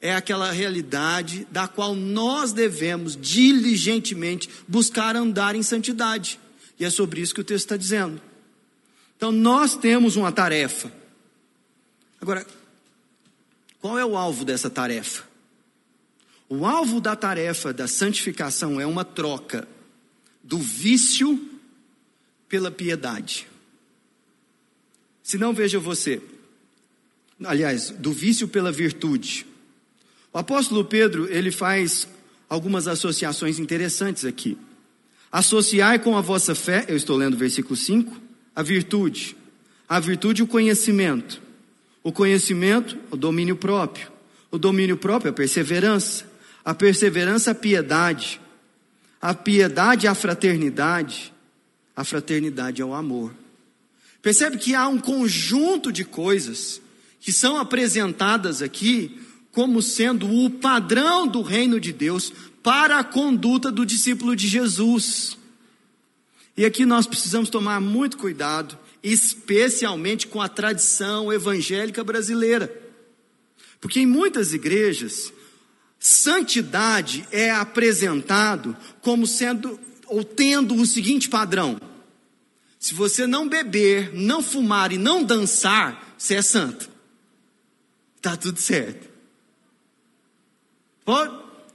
é 0.00 0.14
aquela 0.14 0.50
realidade 0.50 1.46
da 1.50 1.68
qual 1.68 1.94
nós 1.94 2.52
devemos 2.52 3.16
diligentemente 3.16 4.48
buscar 4.66 5.14
andar 5.14 5.54
em 5.54 5.62
santidade. 5.62 6.40
E 6.78 6.84
é 6.84 6.90
sobre 6.90 7.20
isso 7.20 7.34
que 7.34 7.42
o 7.42 7.44
texto 7.44 7.66
está 7.66 7.76
dizendo. 7.76 8.20
Então 9.16 9.30
nós 9.30 9.76
temos 9.76 10.16
uma 10.16 10.32
tarefa. 10.32 10.90
Agora, 12.18 12.46
qual 13.80 13.98
é 13.98 14.04
o 14.04 14.16
alvo 14.16 14.44
dessa 14.46 14.70
tarefa? 14.70 15.24
O 16.48 16.64
alvo 16.64 17.00
da 17.00 17.14
tarefa 17.14 17.72
da 17.72 17.86
santificação 17.86 18.80
é 18.80 18.86
uma 18.86 19.04
troca 19.04 19.68
do 20.42 20.58
vício 20.58 21.49
pela 22.50 22.70
piedade. 22.70 23.46
Se 25.22 25.38
não, 25.38 25.54
veja 25.54 25.78
você. 25.78 26.20
Aliás, 27.44 27.90
do 27.90 28.12
vício 28.12 28.48
pela 28.48 28.72
virtude. 28.72 29.46
O 30.32 30.38
apóstolo 30.38 30.84
Pedro, 30.84 31.32
ele 31.32 31.52
faz 31.52 32.08
algumas 32.48 32.88
associações 32.88 33.60
interessantes 33.60 34.24
aqui. 34.24 34.58
Associar 35.30 36.00
com 36.00 36.16
a 36.16 36.20
vossa 36.20 36.54
fé, 36.54 36.84
eu 36.88 36.96
estou 36.96 37.16
lendo 37.16 37.34
o 37.34 37.38
versículo 37.38 37.76
5, 37.76 38.20
a 38.54 38.62
virtude. 38.62 39.36
A 39.88 40.00
virtude, 40.00 40.42
o 40.42 40.46
conhecimento. 40.46 41.40
O 42.02 42.10
conhecimento, 42.10 42.98
o 43.12 43.16
domínio 43.16 43.54
próprio. 43.54 44.10
O 44.50 44.58
domínio 44.58 44.96
próprio, 44.96 45.30
a 45.30 45.34
perseverança. 45.34 46.28
A 46.64 46.74
perseverança, 46.74 47.52
a 47.52 47.54
piedade. 47.54 48.40
A 49.22 49.32
piedade, 49.34 50.08
a 50.08 50.14
fraternidade. 50.16 51.32
A 52.00 52.04
fraternidade 52.04 52.80
é 52.80 52.84
o 52.84 52.94
amor. 52.94 53.30
Percebe 54.22 54.56
que 54.56 54.74
há 54.74 54.88
um 54.88 54.98
conjunto 54.98 55.92
de 55.92 56.02
coisas 56.02 56.80
que 57.20 57.30
são 57.30 57.58
apresentadas 57.58 58.62
aqui 58.62 59.20
como 59.52 59.82
sendo 59.82 60.26
o 60.26 60.48
padrão 60.48 61.28
do 61.28 61.42
reino 61.42 61.78
de 61.78 61.92
Deus 61.92 62.32
para 62.62 62.98
a 62.98 63.04
conduta 63.04 63.70
do 63.70 63.84
discípulo 63.84 64.34
de 64.34 64.48
Jesus. 64.48 65.36
E 66.56 66.64
aqui 66.64 66.86
nós 66.86 67.06
precisamos 67.06 67.50
tomar 67.50 67.82
muito 67.82 68.16
cuidado, 68.16 68.78
especialmente 69.02 70.26
com 70.26 70.40
a 70.40 70.48
tradição 70.48 71.30
evangélica 71.30 72.02
brasileira. 72.02 72.74
Porque 73.78 74.00
em 74.00 74.06
muitas 74.06 74.54
igrejas, 74.54 75.30
santidade 75.98 77.28
é 77.30 77.50
apresentado 77.50 78.74
como 79.02 79.26
sendo 79.26 79.78
ou 80.06 80.24
tendo 80.24 80.74
o 80.74 80.86
seguinte 80.86 81.28
padrão: 81.28 81.78
se 82.80 82.94
você 82.94 83.26
não 83.26 83.46
beber, 83.46 84.10
não 84.14 84.42
fumar 84.42 84.90
e 84.90 84.96
não 84.96 85.22
dançar, 85.22 86.14
você 86.16 86.36
é 86.36 86.42
santo. 86.42 86.88
Está 88.16 88.38
tudo 88.38 88.58
certo. 88.58 89.06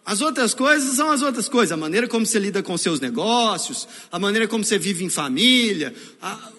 As 0.03 0.21
outras 0.21 0.55
coisas 0.55 0.95
são 0.95 1.11
as 1.11 1.21
outras 1.21 1.47
coisas, 1.47 1.71
a 1.71 1.77
maneira 1.77 2.07
como 2.07 2.25
você 2.25 2.39
lida 2.39 2.63
com 2.63 2.75
seus 2.75 2.99
negócios, 2.99 3.87
a 4.11 4.17
maneira 4.17 4.47
como 4.47 4.63
você 4.63 4.79
vive 4.79 5.03
em 5.03 5.09
família, 5.09 5.93
a, 6.19 6.51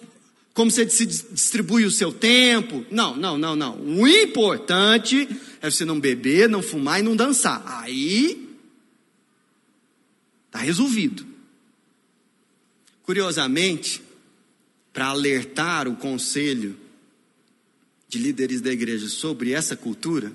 como 0.53 0.71
você 0.71 0.89
se 0.89 1.05
distribui 1.05 1.83
o 1.83 1.91
seu 1.91 2.13
tempo. 2.13 2.85
Não, 2.89 3.17
não, 3.17 3.37
não, 3.37 3.53
não. 3.53 3.77
O 3.81 4.07
importante 4.07 5.27
é 5.61 5.69
você 5.69 5.83
não 5.83 5.99
beber, 5.99 6.47
não 6.47 6.61
fumar 6.61 7.01
e 7.01 7.03
não 7.03 7.17
dançar. 7.17 7.61
Aí 7.65 8.49
está 10.45 10.59
resolvido. 10.59 11.27
Curiosamente, 13.03 14.06
para 14.97 15.09
alertar 15.09 15.87
o 15.87 15.95
conselho 15.95 16.75
de 18.09 18.17
líderes 18.17 18.61
da 18.61 18.71
igreja 18.71 19.07
sobre 19.07 19.51
essa 19.51 19.75
cultura, 19.75 20.33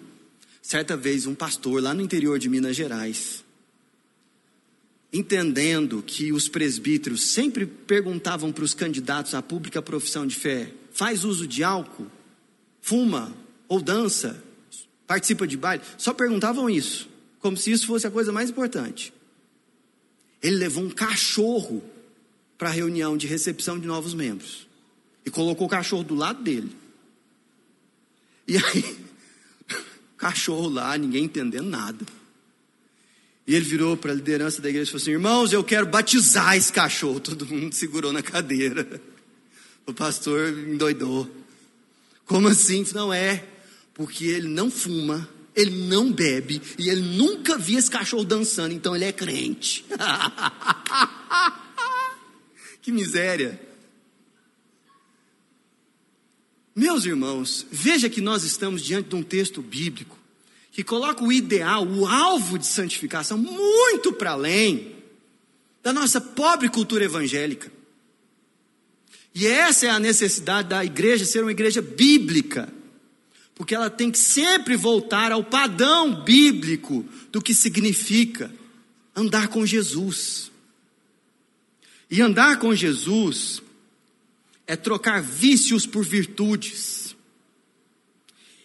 Certa 0.62 0.96
vez, 0.96 1.26
um 1.26 1.34
pastor 1.34 1.82
lá 1.82 1.92
no 1.92 2.00
interior 2.00 2.38
de 2.38 2.48
Minas 2.48 2.76
Gerais, 2.76 3.44
entendendo 5.12 6.00
que 6.06 6.32
os 6.32 6.48
presbíteros 6.48 7.24
sempre 7.24 7.66
perguntavam 7.66 8.52
para 8.52 8.62
os 8.62 8.72
candidatos 8.72 9.34
à 9.34 9.42
pública 9.42 9.82
profissão 9.82 10.24
de 10.24 10.36
fé: 10.36 10.72
faz 10.92 11.24
uso 11.24 11.48
de 11.48 11.64
álcool, 11.64 12.06
fuma 12.80 13.34
ou 13.66 13.82
dança, 13.82 14.40
participa 15.04 15.48
de 15.48 15.56
baile? 15.56 15.82
Só 15.98 16.14
perguntavam 16.14 16.70
isso, 16.70 17.08
como 17.40 17.56
se 17.56 17.72
isso 17.72 17.88
fosse 17.88 18.06
a 18.06 18.10
coisa 18.10 18.30
mais 18.30 18.48
importante. 18.48 19.12
Ele 20.40 20.56
levou 20.58 20.84
um 20.84 20.90
cachorro 20.90 21.82
para 22.62 22.68
a 22.68 22.72
reunião 22.72 23.16
de 23.16 23.26
recepção 23.26 23.76
de 23.76 23.88
novos 23.88 24.14
membros 24.14 24.68
e 25.26 25.30
colocou 25.32 25.66
o 25.66 25.68
cachorro 25.68 26.04
do 26.04 26.14
lado 26.14 26.44
dele. 26.44 26.70
E 28.46 28.56
aí, 28.56 28.96
cachorro 30.16 30.68
lá, 30.68 30.96
ninguém 30.96 31.24
entendendo 31.24 31.68
nada. 31.68 32.06
E 33.48 33.56
ele 33.56 33.64
virou 33.64 33.96
para 33.96 34.12
a 34.12 34.14
liderança 34.14 34.62
da 34.62 34.68
igreja 34.68 34.88
e 34.88 34.92
falou 34.92 35.02
assim: 35.02 35.10
Irmãos, 35.10 35.52
eu 35.52 35.64
quero 35.64 35.86
batizar 35.86 36.56
esse 36.56 36.72
cachorro. 36.72 37.18
Todo 37.20 37.44
mundo 37.46 37.74
segurou 37.74 38.12
na 38.12 38.22
cadeira. 38.22 38.86
O 39.84 39.92
pastor 39.92 40.56
endoidou. 40.56 41.28
Como 42.24 42.46
assim? 42.46 42.86
Não 42.94 43.12
é, 43.12 43.44
porque 43.92 44.26
ele 44.26 44.46
não 44.46 44.70
fuma, 44.70 45.28
ele 45.56 45.88
não 45.88 46.12
bebe 46.12 46.62
e 46.78 46.88
ele 46.88 47.00
nunca 47.00 47.58
viu 47.58 47.80
esse 47.80 47.90
cachorro 47.90 48.22
dançando, 48.22 48.72
então 48.72 48.94
ele 48.94 49.04
é 49.04 49.10
crente. 49.10 49.84
Que 52.82 52.90
miséria. 52.90 53.58
Meus 56.74 57.04
irmãos, 57.04 57.64
veja 57.70 58.10
que 58.10 58.20
nós 58.20 58.42
estamos 58.42 58.82
diante 58.82 59.10
de 59.10 59.14
um 59.14 59.22
texto 59.22 59.62
bíblico 59.62 60.18
que 60.72 60.82
coloca 60.82 61.22
o 61.22 61.32
ideal, 61.32 61.86
o 61.86 62.06
alvo 62.06 62.58
de 62.58 62.66
santificação 62.66 63.38
muito 63.38 64.12
para 64.12 64.32
além 64.32 64.96
da 65.82 65.92
nossa 65.92 66.20
pobre 66.20 66.68
cultura 66.68 67.04
evangélica. 67.04 67.70
E 69.34 69.46
essa 69.46 69.86
é 69.86 69.90
a 69.90 69.98
necessidade 69.98 70.68
da 70.68 70.84
igreja 70.84 71.24
ser 71.24 71.42
uma 71.42 71.50
igreja 71.50 71.82
bíblica, 71.82 72.72
porque 73.54 73.74
ela 73.74 73.90
tem 73.90 74.10
que 74.10 74.18
sempre 74.18 74.76
voltar 74.76 75.30
ao 75.30 75.44
padrão 75.44 76.22
bíblico 76.24 77.04
do 77.30 77.40
que 77.40 77.54
significa 77.54 78.50
andar 79.14 79.48
com 79.48 79.66
Jesus. 79.66 80.51
E 82.12 82.20
andar 82.20 82.58
com 82.58 82.74
Jesus 82.74 83.62
é 84.66 84.76
trocar 84.76 85.22
vícios 85.22 85.86
por 85.86 86.04
virtudes 86.04 87.16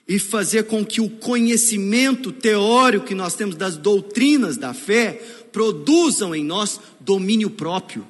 e 0.05 0.19
fazer 0.19 0.63
com 0.63 0.85
que 0.85 0.99
o 0.99 1.09
conhecimento 1.09 2.33
teórico 2.33 3.05
que 3.05 3.15
nós 3.15 3.35
temos 3.35 3.55
das 3.55 3.77
doutrinas 3.77 4.57
da 4.57 4.73
fé 4.73 5.13
produzam 5.53 6.35
em 6.35 6.43
nós 6.43 6.77
domínio 6.99 7.49
próprio. 7.49 8.05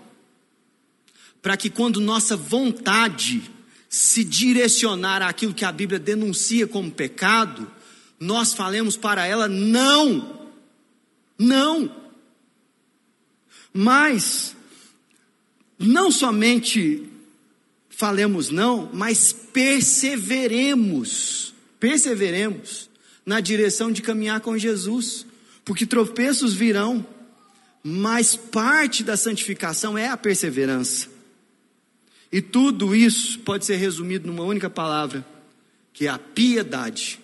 Para 1.40 1.56
que 1.56 1.70
quando 1.70 2.02
nossa 2.02 2.36
vontade 2.36 3.44
se 3.88 4.24
direcionar 4.24 5.22
àquilo 5.22 5.54
que 5.54 5.64
a 5.64 5.72
Bíblia 5.72 6.00
denuncia 6.00 6.66
como 6.66 6.90
pecado, 6.90 7.72
nós 8.20 8.54
falemos 8.54 8.98
para 8.98 9.28
ela 9.28 9.48
não. 9.48 10.50
Não. 11.38 11.96
Mas 13.72 14.57
não 15.78 16.12
somente 16.12 17.08
falemos 17.90 18.50
não, 18.50 18.90
mas 18.94 19.34
perseveremos, 19.34 21.54
perseveremos 21.80 22.90
na 23.26 23.40
direção 23.40 23.92
de 23.92 24.02
caminhar 24.02 24.42
com 24.42 24.58
Jesus, 24.58 25.26
porque 25.66 25.86
tropeços 25.86 26.54
virão, 26.54 27.06
mas 27.84 28.36
parte 28.36 29.04
da 29.04 29.18
santificação 29.18 29.98
é 29.98 30.08
a 30.08 30.18
perseverança. 30.18 31.10
E 32.32 32.42
tudo 32.42 32.96
isso 32.96 33.40
pode 33.40 33.66
ser 33.66 33.78
resumido 33.78 34.28
numa 34.28 34.44
única 34.44 34.70
palavra, 34.70 35.26
que 35.94 36.08
é 36.08 36.10
a 36.10 36.20
piedade. 36.20 37.20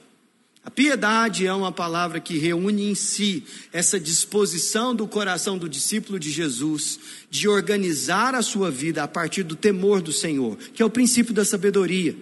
A 0.65 0.72
piedade 0.72 1.46
é 1.46 1.53
uma 1.53 1.74
palavra 1.74 2.22
que 2.22 2.38
reúne 2.38 2.89
em 2.89 2.96
si 2.96 3.43
essa 3.74 4.00
disposição 4.00 4.96
do 4.96 5.05
coração 5.05 5.58
do 5.58 5.67
discípulo 5.67 6.17
de 6.17 6.32
Jesus 6.32 7.00
de 7.29 7.50
organizar 7.50 8.34
a 8.34 8.41
sua 8.41 8.72
vida 8.72 9.03
a 9.03 9.08
partir 9.08 9.43
do 9.43 9.58
temor 9.58 10.01
do 10.01 10.13
Senhor, 10.13 10.58
que 10.74 10.82
é 10.82 10.86
o 10.86 10.89
princípio 10.89 11.34
da 11.34 11.43
sabedoria. 11.43 12.15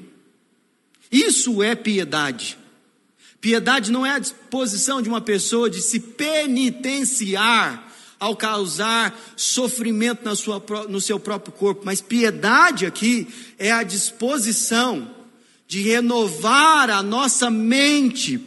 Isso 1.11 1.61
é 1.61 1.75
piedade. 1.75 2.57
Piedade 3.39 3.91
não 3.91 4.05
é 4.05 4.11
a 4.11 4.19
disposição 4.19 5.03
de 5.03 5.09
uma 5.09 5.21
pessoa 5.21 5.69
de 5.69 5.81
se 5.81 5.99
penitenciar 5.99 7.91
ao 8.19 8.35
causar 8.35 9.19
sofrimento 9.35 10.23
na 10.23 10.35
sua, 10.35 10.63
no 10.89 11.01
seu 11.01 11.19
próprio 11.19 11.53
corpo, 11.53 11.81
mas 11.83 12.01
piedade 12.01 12.85
aqui 12.85 13.27
é 13.57 13.71
a 13.71 13.83
disposição 13.83 15.20
de 15.71 15.81
renovar 15.83 16.89
a 16.89 17.01
nossa 17.01 17.49
mente 17.49 18.37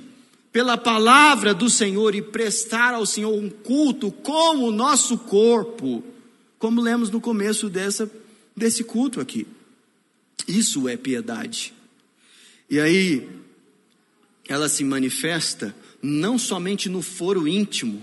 pela 0.52 0.76
palavra 0.76 1.54
do 1.54 1.70
Senhor 1.70 2.14
e 2.14 2.20
prestar 2.20 2.92
ao 2.92 3.06
Senhor 3.06 3.32
um 3.32 3.48
culto 3.48 4.12
com 4.12 4.58
o 4.58 4.70
nosso 4.70 5.16
corpo, 5.16 6.04
como 6.58 6.82
lemos 6.82 7.08
no 7.08 7.22
começo 7.22 7.70
dessa, 7.70 8.10
desse 8.54 8.84
culto 8.84 9.22
aqui. 9.22 9.46
Isso 10.46 10.86
é 10.86 10.98
piedade. 10.98 11.72
E 12.68 12.78
aí, 12.78 13.26
ela 14.46 14.68
se 14.68 14.84
manifesta 14.84 15.74
não 16.02 16.36
somente 16.38 16.90
no 16.90 17.00
foro 17.00 17.48
íntimo, 17.48 18.02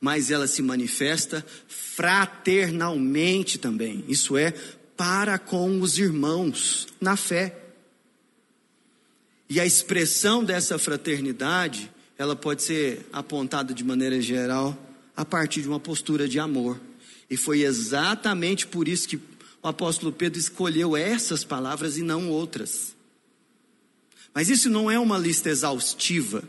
mas 0.00 0.30
ela 0.30 0.46
se 0.46 0.62
manifesta 0.62 1.44
fraternalmente 1.66 3.58
também. 3.58 4.04
Isso 4.06 4.36
é, 4.36 4.54
para 4.96 5.40
com 5.40 5.80
os 5.80 5.98
irmãos 5.98 6.86
na 7.00 7.16
fé. 7.16 7.56
E 9.50 9.58
a 9.58 9.66
expressão 9.66 10.44
dessa 10.44 10.78
fraternidade, 10.78 11.90
ela 12.16 12.36
pode 12.36 12.62
ser 12.62 13.04
apontada 13.12 13.74
de 13.74 13.82
maneira 13.82 14.20
geral 14.20 14.78
a 15.16 15.24
partir 15.24 15.62
de 15.62 15.68
uma 15.68 15.80
postura 15.80 16.28
de 16.28 16.38
amor. 16.38 16.80
E 17.28 17.36
foi 17.36 17.62
exatamente 17.62 18.68
por 18.68 18.86
isso 18.86 19.08
que 19.08 19.16
o 19.16 19.66
apóstolo 19.66 20.12
Pedro 20.12 20.38
escolheu 20.38 20.96
essas 20.96 21.42
palavras 21.42 21.98
e 21.98 22.02
não 22.02 22.30
outras. 22.30 22.94
Mas 24.32 24.48
isso 24.48 24.70
não 24.70 24.88
é 24.88 24.96
uma 25.00 25.18
lista 25.18 25.48
exaustiva. 25.48 26.44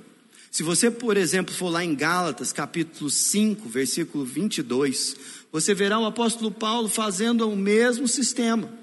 Se 0.52 0.62
você, 0.62 0.92
por 0.92 1.18
exemplo, 1.18 1.56
for 1.56 1.70
lá 1.70 1.84
em 1.84 1.96
Gálatas, 1.96 2.54
capítulo 2.54 3.10
5, 3.10 3.68
versículo 3.68 4.24
22, 4.24 5.16
você 5.52 5.74
verá 5.74 5.98
o 5.98 6.06
apóstolo 6.06 6.52
Paulo 6.52 6.88
fazendo 6.88 7.50
o 7.50 7.56
mesmo 7.56 8.08
sistema. 8.08 8.81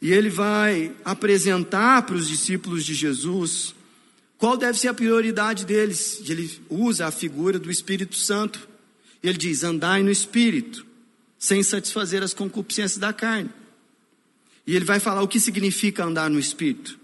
E 0.00 0.12
ele 0.12 0.28
vai 0.28 0.92
apresentar 1.04 2.02
para 2.02 2.16
os 2.16 2.28
discípulos 2.28 2.84
de 2.84 2.94
Jesus 2.94 3.74
qual 4.36 4.56
deve 4.56 4.78
ser 4.78 4.88
a 4.88 4.94
prioridade 4.94 5.64
deles. 5.64 6.22
Ele 6.28 6.50
usa 6.68 7.06
a 7.06 7.10
figura 7.10 7.58
do 7.58 7.70
Espírito 7.70 8.16
Santo. 8.16 8.68
Ele 9.22 9.38
diz: 9.38 9.64
andai 9.64 10.02
no 10.02 10.10
Espírito, 10.10 10.84
sem 11.38 11.62
satisfazer 11.62 12.22
as 12.22 12.34
concupiscências 12.34 12.98
da 12.98 13.12
carne. 13.12 13.50
E 14.66 14.74
ele 14.74 14.84
vai 14.84 14.98
falar 14.98 15.22
o 15.22 15.28
que 15.28 15.40
significa 15.40 16.04
andar 16.04 16.28
no 16.30 16.38
Espírito. 16.38 16.98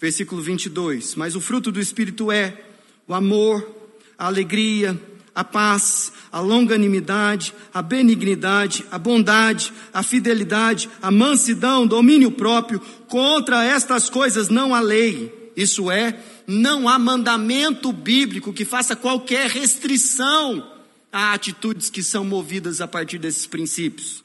Versículo 0.00 0.42
22. 0.42 1.14
Mas 1.14 1.34
o 1.34 1.40
fruto 1.40 1.72
do 1.72 1.80
Espírito 1.80 2.30
é 2.30 2.64
o 3.06 3.14
amor, 3.14 3.90
a 4.18 4.26
alegria, 4.26 5.00
a 5.34 5.42
paz, 5.42 6.12
a 6.30 6.40
longanimidade, 6.40 7.52
a 7.72 7.82
benignidade, 7.82 8.84
a 8.90 8.98
bondade, 8.98 9.72
a 9.92 10.02
fidelidade, 10.02 10.88
a 11.02 11.10
mansidão, 11.10 11.86
domínio 11.86 12.30
próprio. 12.30 12.80
Contra 13.08 13.64
estas 13.64 14.08
coisas 14.08 14.48
não 14.48 14.74
há 14.74 14.80
lei. 14.80 15.52
Isso 15.56 15.90
é, 15.90 16.18
não 16.46 16.88
há 16.88 16.98
mandamento 16.98 17.92
bíblico 17.92 18.52
que 18.52 18.64
faça 18.64 18.94
qualquer 18.94 19.48
restrição 19.48 20.70
a 21.12 21.32
atitudes 21.32 21.90
que 21.90 22.02
são 22.02 22.24
movidas 22.24 22.80
a 22.80 22.88
partir 22.88 23.18
desses 23.18 23.46
princípios. 23.46 24.24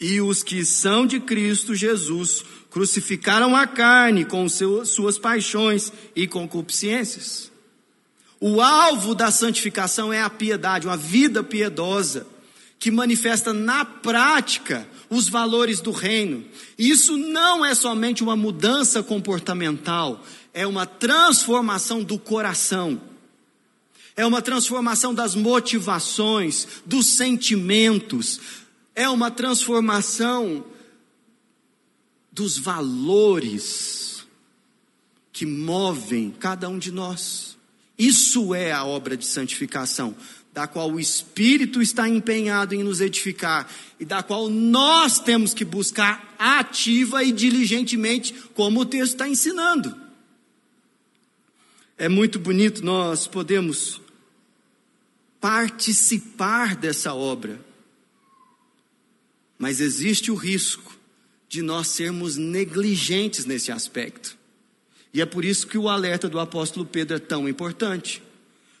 E 0.00 0.20
os 0.20 0.42
que 0.42 0.64
são 0.64 1.04
de 1.04 1.20
Cristo 1.20 1.74
Jesus 1.74 2.44
crucificaram 2.70 3.54
a 3.54 3.66
carne 3.66 4.24
com 4.24 4.48
seu, 4.48 4.86
suas 4.86 5.18
paixões 5.18 5.92
e 6.16 6.26
concupiscências. 6.26 7.49
O 8.40 8.62
alvo 8.62 9.14
da 9.14 9.30
santificação 9.30 10.10
é 10.10 10.22
a 10.22 10.30
piedade, 10.30 10.86
uma 10.86 10.96
vida 10.96 11.44
piedosa, 11.44 12.26
que 12.78 12.90
manifesta 12.90 13.52
na 13.52 13.84
prática 13.84 14.88
os 15.10 15.28
valores 15.28 15.82
do 15.82 15.90
reino. 15.90 16.42
Isso 16.78 17.18
não 17.18 17.62
é 17.62 17.74
somente 17.74 18.22
uma 18.22 18.34
mudança 18.34 19.02
comportamental, 19.02 20.24
é 20.54 20.66
uma 20.66 20.86
transformação 20.86 22.02
do 22.02 22.18
coração. 22.18 22.98
É 24.16 24.24
uma 24.24 24.40
transformação 24.40 25.14
das 25.14 25.34
motivações, 25.34 26.66
dos 26.86 27.06
sentimentos, 27.06 28.40
é 28.94 29.08
uma 29.08 29.30
transformação 29.30 30.64
dos 32.32 32.58
valores 32.58 34.26
que 35.32 35.44
movem 35.44 36.30
cada 36.38 36.68
um 36.68 36.78
de 36.78 36.90
nós. 36.90 37.49
Isso 38.00 38.54
é 38.54 38.72
a 38.72 38.82
obra 38.82 39.14
de 39.14 39.26
santificação, 39.26 40.16
da 40.54 40.66
qual 40.66 40.90
o 40.90 40.98
Espírito 40.98 41.82
está 41.82 42.08
empenhado 42.08 42.74
em 42.74 42.82
nos 42.82 43.02
edificar 43.02 43.70
e 44.00 44.06
da 44.06 44.22
qual 44.22 44.48
nós 44.48 45.18
temos 45.18 45.52
que 45.52 45.66
buscar 45.66 46.34
ativa 46.38 47.22
e 47.22 47.30
diligentemente, 47.30 48.32
como 48.54 48.80
o 48.80 48.86
texto 48.86 49.12
está 49.12 49.28
ensinando. 49.28 49.94
É 51.98 52.08
muito 52.08 52.38
bonito 52.38 52.82
nós 52.82 53.26
podemos 53.26 54.00
participar 55.38 56.76
dessa 56.76 57.12
obra, 57.12 57.60
mas 59.58 59.78
existe 59.78 60.30
o 60.30 60.34
risco 60.34 60.98
de 61.50 61.60
nós 61.60 61.88
sermos 61.88 62.38
negligentes 62.38 63.44
nesse 63.44 63.70
aspecto. 63.70 64.39
E 65.12 65.20
é 65.20 65.26
por 65.26 65.44
isso 65.44 65.66
que 65.66 65.76
o 65.76 65.88
alerta 65.88 66.28
do 66.28 66.38
apóstolo 66.38 66.86
Pedro 66.86 67.16
é 67.16 67.18
tão 67.18 67.48
importante. 67.48 68.22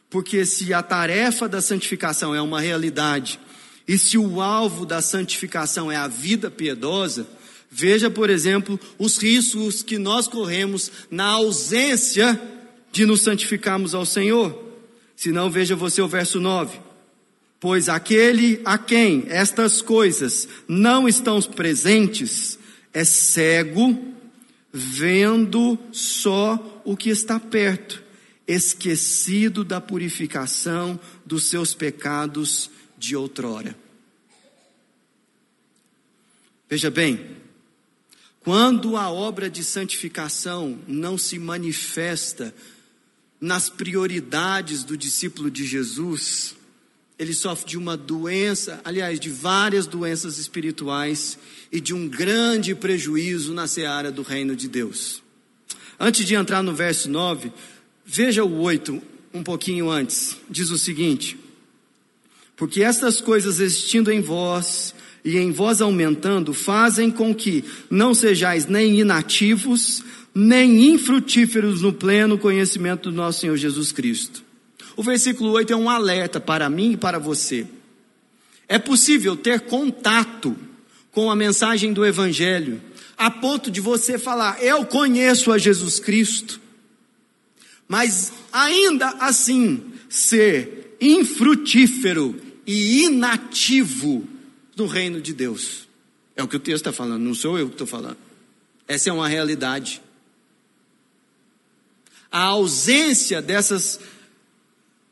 Porque 0.08 0.44
se 0.44 0.72
a 0.72 0.82
tarefa 0.82 1.48
da 1.48 1.60
santificação 1.60 2.34
é 2.34 2.40
uma 2.40 2.60
realidade, 2.60 3.38
e 3.86 3.98
se 3.98 4.16
o 4.16 4.40
alvo 4.40 4.86
da 4.86 5.02
santificação 5.02 5.90
é 5.90 5.96
a 5.96 6.08
vida 6.08 6.50
piedosa, 6.50 7.26
veja, 7.70 8.10
por 8.10 8.30
exemplo, 8.30 8.78
os 8.98 9.18
riscos 9.18 9.82
que 9.82 9.98
nós 9.98 10.28
corremos 10.28 10.90
na 11.10 11.26
ausência 11.26 12.40
de 12.92 13.04
nos 13.04 13.22
santificarmos 13.22 13.94
ao 13.94 14.04
Senhor. 14.04 14.70
Se 15.16 15.30
não, 15.30 15.50
veja 15.50 15.76
você 15.76 16.00
o 16.00 16.08
verso 16.08 16.40
9. 16.40 16.78
Pois 17.60 17.88
aquele 17.88 18.60
a 18.64 18.78
quem 18.78 19.24
estas 19.28 19.82
coisas 19.82 20.48
não 20.66 21.06
estão 21.06 21.40
presentes 21.42 22.58
é 22.92 23.04
cego 23.04 23.98
vendo 24.72 25.78
só 25.92 26.82
o 26.84 26.96
que 26.96 27.10
está 27.10 27.40
perto, 27.40 28.02
esquecido 28.46 29.64
da 29.64 29.80
purificação 29.80 30.98
dos 31.24 31.44
seus 31.44 31.74
pecados 31.74 32.70
de 32.96 33.16
outrora. 33.16 33.76
Veja 36.68 36.90
bem, 36.90 37.36
quando 38.40 38.96
a 38.96 39.10
obra 39.10 39.50
de 39.50 39.62
santificação 39.64 40.78
não 40.86 41.18
se 41.18 41.38
manifesta 41.38 42.54
nas 43.40 43.68
prioridades 43.68 44.84
do 44.84 44.96
discípulo 44.96 45.50
de 45.50 45.66
Jesus, 45.66 46.54
ele 47.20 47.34
sofre 47.34 47.68
de 47.68 47.76
uma 47.76 47.98
doença, 47.98 48.80
aliás, 48.82 49.20
de 49.20 49.28
várias 49.28 49.86
doenças 49.86 50.38
espirituais 50.38 51.38
e 51.70 51.78
de 51.78 51.92
um 51.92 52.08
grande 52.08 52.74
prejuízo 52.74 53.52
na 53.52 53.66
seara 53.66 54.10
do 54.10 54.22
reino 54.22 54.56
de 54.56 54.66
Deus. 54.66 55.22
Antes 55.98 56.24
de 56.24 56.34
entrar 56.34 56.62
no 56.62 56.74
verso 56.74 57.10
9, 57.10 57.52
veja 58.06 58.42
o 58.42 58.62
8, 58.62 59.02
um 59.34 59.42
pouquinho 59.42 59.90
antes. 59.90 60.38
Diz 60.48 60.70
o 60.70 60.78
seguinte: 60.78 61.38
Porque 62.56 62.82
estas 62.82 63.20
coisas 63.20 63.60
existindo 63.60 64.10
em 64.10 64.22
vós 64.22 64.94
e 65.22 65.36
em 65.36 65.52
vós 65.52 65.82
aumentando, 65.82 66.54
fazem 66.54 67.10
com 67.10 67.34
que 67.34 67.62
não 67.90 68.14
sejais 68.14 68.64
nem 68.64 68.98
inativos, 68.98 70.02
nem 70.34 70.94
infrutíferos 70.94 71.82
no 71.82 71.92
pleno 71.92 72.38
conhecimento 72.38 73.10
do 73.10 73.16
nosso 73.16 73.40
Senhor 73.40 73.58
Jesus 73.58 73.92
Cristo. 73.92 74.48
O 75.00 75.02
versículo 75.02 75.52
8 75.52 75.72
é 75.72 75.76
um 75.76 75.88
alerta 75.88 76.38
para 76.38 76.68
mim 76.68 76.92
e 76.92 76.96
para 76.98 77.18
você. 77.18 77.66
É 78.68 78.78
possível 78.78 79.34
ter 79.34 79.62
contato 79.62 80.54
com 81.10 81.30
a 81.30 81.34
mensagem 81.34 81.94
do 81.94 82.04
Evangelho, 82.04 82.82
a 83.16 83.30
ponto 83.30 83.70
de 83.70 83.80
você 83.80 84.18
falar: 84.18 84.62
Eu 84.62 84.84
conheço 84.84 85.50
a 85.52 85.56
Jesus 85.56 85.98
Cristo, 86.00 86.60
mas 87.88 88.30
ainda 88.52 89.08
assim 89.20 89.82
ser 90.06 90.98
infrutífero 91.00 92.38
e 92.66 93.04
inativo 93.04 94.28
no 94.76 94.84
reino 94.84 95.18
de 95.18 95.32
Deus. 95.32 95.88
É 96.36 96.42
o 96.42 96.48
que 96.48 96.56
o 96.56 96.60
texto 96.60 96.88
está 96.88 96.92
falando, 96.92 97.22
não 97.22 97.32
sou 97.32 97.58
eu 97.58 97.68
que 97.68 97.72
estou 97.74 97.86
falando. 97.86 98.18
Essa 98.86 99.08
é 99.08 99.12
uma 99.14 99.28
realidade. 99.28 100.02
A 102.30 102.42
ausência 102.42 103.40
dessas 103.40 103.98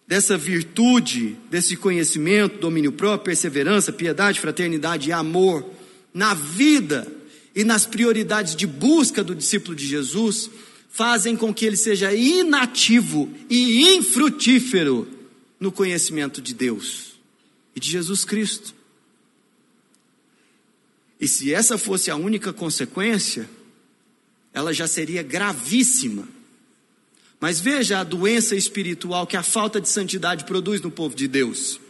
dessa 0.09 0.39
virtude, 0.39 1.37
desse 1.51 1.77
conhecimento, 1.77 2.59
domínio 2.59 2.91
próprio, 2.91 3.27
perseverança, 3.27 3.93
piedade, 3.93 4.41
fraternidade 4.41 5.11
e 5.11 5.13
amor 5.13 5.71
na 6.15 6.33
vida 6.33 7.07
e 7.55 7.63
nas 7.63 7.85
prioridades 7.85 8.57
de 8.57 8.67
busca 8.67 9.23
do 9.23 9.35
discípulo 9.35 9.77
de 9.77 9.87
Jesus 9.87 10.51
fazem 10.89 11.37
com 11.37 11.53
que 11.53 11.67
ele 11.67 11.77
seja 11.77 12.15
inativo 12.15 13.31
e 13.51 13.97
infrutífero 13.97 15.07
no 15.61 15.71
conhecimento 15.71 16.41
de 16.41 16.55
Deus 16.55 17.13
e 17.77 17.81
de 17.81 17.91
Jesus 17.91 18.25
Cristo. 18.25 18.75
E 21.21 21.29
se 21.29 21.53
essa 21.53 21.77
fosse 21.77 22.11
a 22.11 22.17
única 22.17 22.51
consequência, 22.51 23.49
ela 24.55 24.73
já 24.73 24.89
seria 24.89 25.23
gravíssima. 25.23 26.27
Mas 27.41 27.61
veja 27.61 28.01
a 28.01 28.05
doença 28.05 28.57
espiritual 28.57 29.27
que 29.27 29.37
a 29.37 29.43
falta 29.43 29.81
de 29.81 29.89
santidade 29.89 30.45
produz 30.45 30.81
no 30.81 30.91
povo 30.91 31.15
de 31.15 31.29
Deus. 31.29 31.81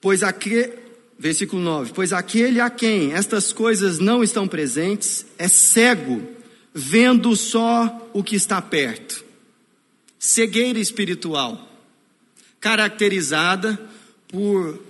Pois, 0.00 0.22
aqui, 0.22 0.72
versículo 1.18 1.60
9: 1.60 1.92
Pois 1.94 2.12
aquele 2.12 2.60
a 2.60 2.70
quem 2.70 3.12
estas 3.12 3.52
coisas 3.52 3.98
não 3.98 4.22
estão 4.22 4.46
presentes 4.46 5.26
é 5.36 5.48
cego, 5.48 6.28
vendo 6.72 7.34
só 7.34 8.10
o 8.12 8.22
que 8.22 8.36
está 8.36 8.62
perto. 8.62 9.24
Cegueira 10.18 10.78
espiritual, 10.78 11.68
caracterizada 12.60 13.78
por 14.28 14.80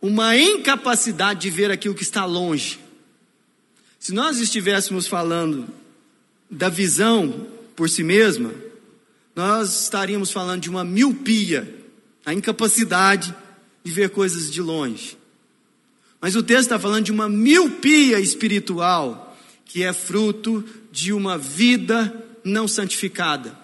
uma 0.00 0.36
incapacidade 0.36 1.40
de 1.40 1.50
ver 1.50 1.70
aquilo 1.70 1.94
que 1.94 2.02
está 2.02 2.24
longe. 2.24 2.78
Se 3.98 4.12
nós 4.12 4.38
estivéssemos 4.38 5.06
falando 5.06 5.68
da 6.50 6.68
visão 6.68 7.46
por 7.76 7.88
si 7.88 8.02
mesma, 8.02 8.52
nós 9.34 9.82
estaríamos 9.82 10.30
falando 10.30 10.62
de 10.62 10.70
uma 10.70 10.84
miopia, 10.84 11.76
a 12.24 12.34
incapacidade 12.34 13.34
de 13.84 13.92
ver 13.92 14.10
coisas 14.10 14.50
de 14.50 14.60
longe. 14.60 15.16
Mas 16.20 16.34
o 16.34 16.42
texto 16.42 16.62
está 16.62 16.78
falando 16.78 17.04
de 17.04 17.12
uma 17.12 17.28
miopia 17.28 18.18
espiritual, 18.18 19.36
que 19.64 19.82
é 19.82 19.92
fruto 19.92 20.64
de 20.90 21.12
uma 21.12 21.38
vida 21.38 22.12
não 22.42 22.66
santificada. 22.66 23.56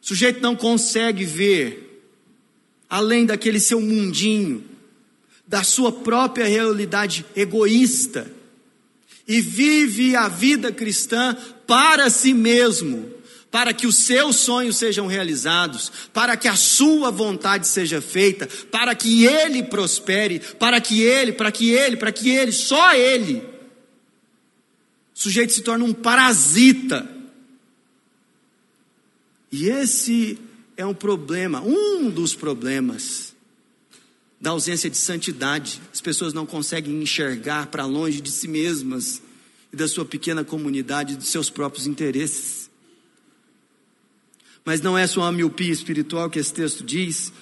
O 0.00 0.06
sujeito 0.06 0.40
não 0.40 0.54
consegue 0.54 1.24
ver 1.24 1.86
além 2.88 3.26
daquele 3.26 3.58
seu 3.58 3.80
mundinho, 3.80 4.64
da 5.46 5.64
sua 5.64 5.90
própria 5.90 6.46
realidade 6.46 7.26
egoísta, 7.34 8.30
e 9.26 9.40
vive 9.40 10.14
a 10.14 10.28
vida 10.28 10.70
cristã 10.70 11.36
para 11.66 12.08
si 12.10 12.32
mesmo, 12.32 13.12
para 13.50 13.72
que 13.72 13.86
os 13.86 13.96
seus 13.96 14.36
sonhos 14.36 14.76
sejam 14.76 15.06
realizados, 15.06 15.90
para 16.12 16.36
que 16.36 16.46
a 16.46 16.56
sua 16.56 17.10
vontade 17.10 17.66
seja 17.66 18.00
feita, 18.00 18.46
para 18.70 18.94
que 18.94 19.24
ele 19.24 19.62
prospere, 19.62 20.38
para 20.38 20.80
que 20.80 21.02
ele, 21.02 21.32
para 21.32 21.50
que 21.50 21.70
ele, 21.70 21.96
para 21.96 22.12
que 22.12 22.30
ele, 22.30 22.52
só 22.52 22.94
ele. 22.94 23.36
O 25.14 25.18
sujeito 25.18 25.52
se 25.52 25.62
torna 25.62 25.84
um 25.84 25.94
parasita. 25.94 27.10
E 29.50 29.68
esse 29.68 30.38
é 30.76 30.84
um 30.84 30.94
problema, 30.94 31.62
um 31.62 32.10
dos 32.10 32.34
problemas 32.34 33.35
da 34.40 34.50
ausência 34.50 34.90
de 34.90 34.96
santidade. 34.96 35.80
As 35.92 36.00
pessoas 36.00 36.32
não 36.32 36.46
conseguem 36.46 37.02
enxergar 37.02 37.66
para 37.66 37.84
longe 37.84 38.20
de 38.20 38.30
si 38.30 38.48
mesmas 38.48 39.22
e 39.72 39.76
da 39.76 39.88
sua 39.88 40.04
pequena 40.04 40.44
comunidade, 40.44 41.16
de 41.16 41.26
seus 41.26 41.50
próprios 41.50 41.86
interesses. 41.86 42.70
Mas 44.64 44.80
não 44.80 44.98
é 44.98 45.06
só 45.06 45.20
uma 45.20 45.32
miopia 45.32 45.72
espiritual 45.72 46.28
que 46.28 46.38
esse 46.38 46.52
texto 46.52 46.84
diz, 46.84 47.32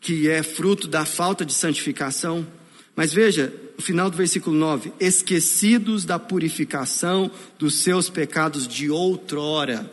que 0.00 0.28
é 0.28 0.42
fruto 0.42 0.88
da 0.88 1.04
falta 1.04 1.44
de 1.44 1.52
santificação. 1.52 2.46
Mas 2.94 3.12
veja, 3.12 3.54
o 3.78 3.82
final 3.82 4.10
do 4.10 4.16
versículo 4.16 4.56
9: 4.56 4.92
esquecidos 4.98 6.04
da 6.04 6.18
purificação 6.18 7.30
dos 7.58 7.82
seus 7.82 8.10
pecados 8.10 8.66
de 8.66 8.90
outrora. 8.90 9.90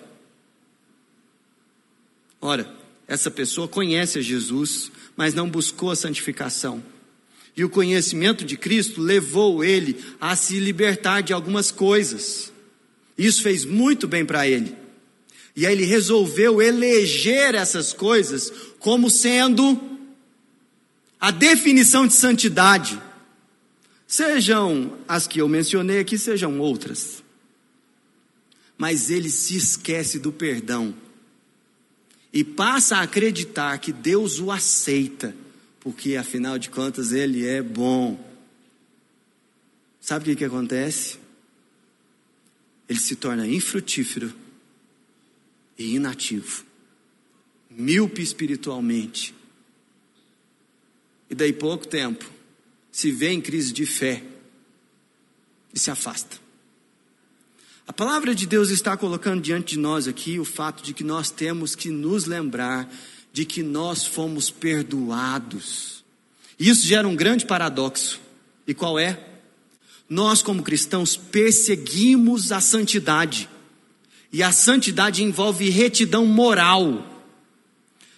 Ora, 2.41 2.79
essa 3.10 3.32
pessoa 3.32 3.67
conhece 3.67 4.19
a 4.19 4.22
Jesus, 4.22 4.91
mas 5.17 5.34
não 5.34 5.50
buscou 5.50 5.89
a 5.89 5.95
santificação. 5.95 6.84
E 7.58 7.65
o 7.65 7.69
conhecimento 7.69 8.45
de 8.45 8.56
Cristo 8.56 9.02
levou 9.02 9.63
ele 9.63 9.98
a 10.22 10.36
se 10.36 10.60
libertar 10.60 11.22
de 11.22 11.34
algumas 11.34 11.72
coisas. 11.72 12.54
Isso 13.17 13.41
fez 13.41 13.65
muito 13.65 14.08
bem 14.08 14.24
para 14.24 14.48
ele. 14.48 14.76
E 15.56 15.65
aí 15.65 15.74
ele 15.74 15.86
resolveu 15.86 16.62
eleger 16.62 17.56
essas 17.56 17.91
coisas 17.93 18.54
como 18.78 19.10
sendo 19.10 19.82
a 21.19 21.32
definição 21.32 22.06
de 22.06 22.13
santidade. 22.13 23.02
Sejam 24.06 25.00
as 25.08 25.26
que 25.26 25.41
eu 25.41 25.50
mencionei 25.50 26.00
aqui, 26.00 26.15
sejam 26.15 26.60
outras. 26.60 27.24
Mas 28.78 29.10
ele 29.10 29.32
se 29.32 29.58
esquece 29.58 30.19
do 30.19 30.32
perdão 30.32 30.93
e 32.32 32.44
passa 32.44 32.98
a 32.98 33.02
acreditar 33.02 33.78
que 33.80 33.92
Deus 33.92 34.39
o 34.39 34.52
aceita, 34.52 35.36
porque 35.80 36.15
afinal 36.15 36.58
de 36.60 36.70
contas 36.70 37.12
ele 37.12 37.46
é 37.46 37.62
bom. 37.62 38.24
Sabe 40.00 40.24
o 40.24 40.26
que, 40.26 40.38
que 40.38 40.46
acontece? 40.46 41.18
Ele 42.88 43.00
se 43.00 43.15
torna 43.15 43.48
infrutífero 43.48 44.34
e 45.78 45.96
inativo, 45.96 46.65
míope 47.70 48.22
espiritualmente. 48.22 49.34
E 51.30 51.36
daí 51.36 51.54
pouco 51.54 51.88
tempo 51.88 52.30
se 52.92 53.12
vê 53.12 53.30
em 53.30 53.42
crise 53.42 53.72
de 53.72 53.86
fé 53.86 54.24
e 55.74 55.80
se 55.80 55.92
afasta. 55.92 56.49
A 57.89 57.91
palavra 57.91 58.36
de 58.36 58.45
Deus 58.45 58.69
está 58.69 58.95
colocando 58.95 59.41
diante 59.41 59.73
de 59.73 59.80
nós 59.80 60.08
aqui 60.08 60.39
o 60.39 60.45
fato 60.45 60.84
de 60.84 60.93
que 60.93 61.04
nós 61.04 61.32
temos 61.32 61.73
que 61.73 61.89
nos 61.89 62.25
lembrar 62.25 62.88
de 63.34 63.43
que 63.43 63.63
nós 63.63 64.06
fomos 64.06 64.52
perdoados. 64.52 66.04
Isso 66.60 66.86
gera 66.86 67.08
um 67.08 67.15
grande 67.15 67.47
paradoxo. 67.47 68.21
E 68.67 68.75
qual 68.75 68.99
é? 68.99 69.28
Nós, 70.08 70.43
como 70.43 70.62
cristãos, 70.62 71.17
perseguimos 71.17 72.52
a 72.52 72.62
santidade. 72.62 73.49
E 74.32 74.43
a 74.43 74.52
santidade 74.52 75.23
envolve 75.23 75.67
retidão 75.71 76.28
moral. 76.28 77.28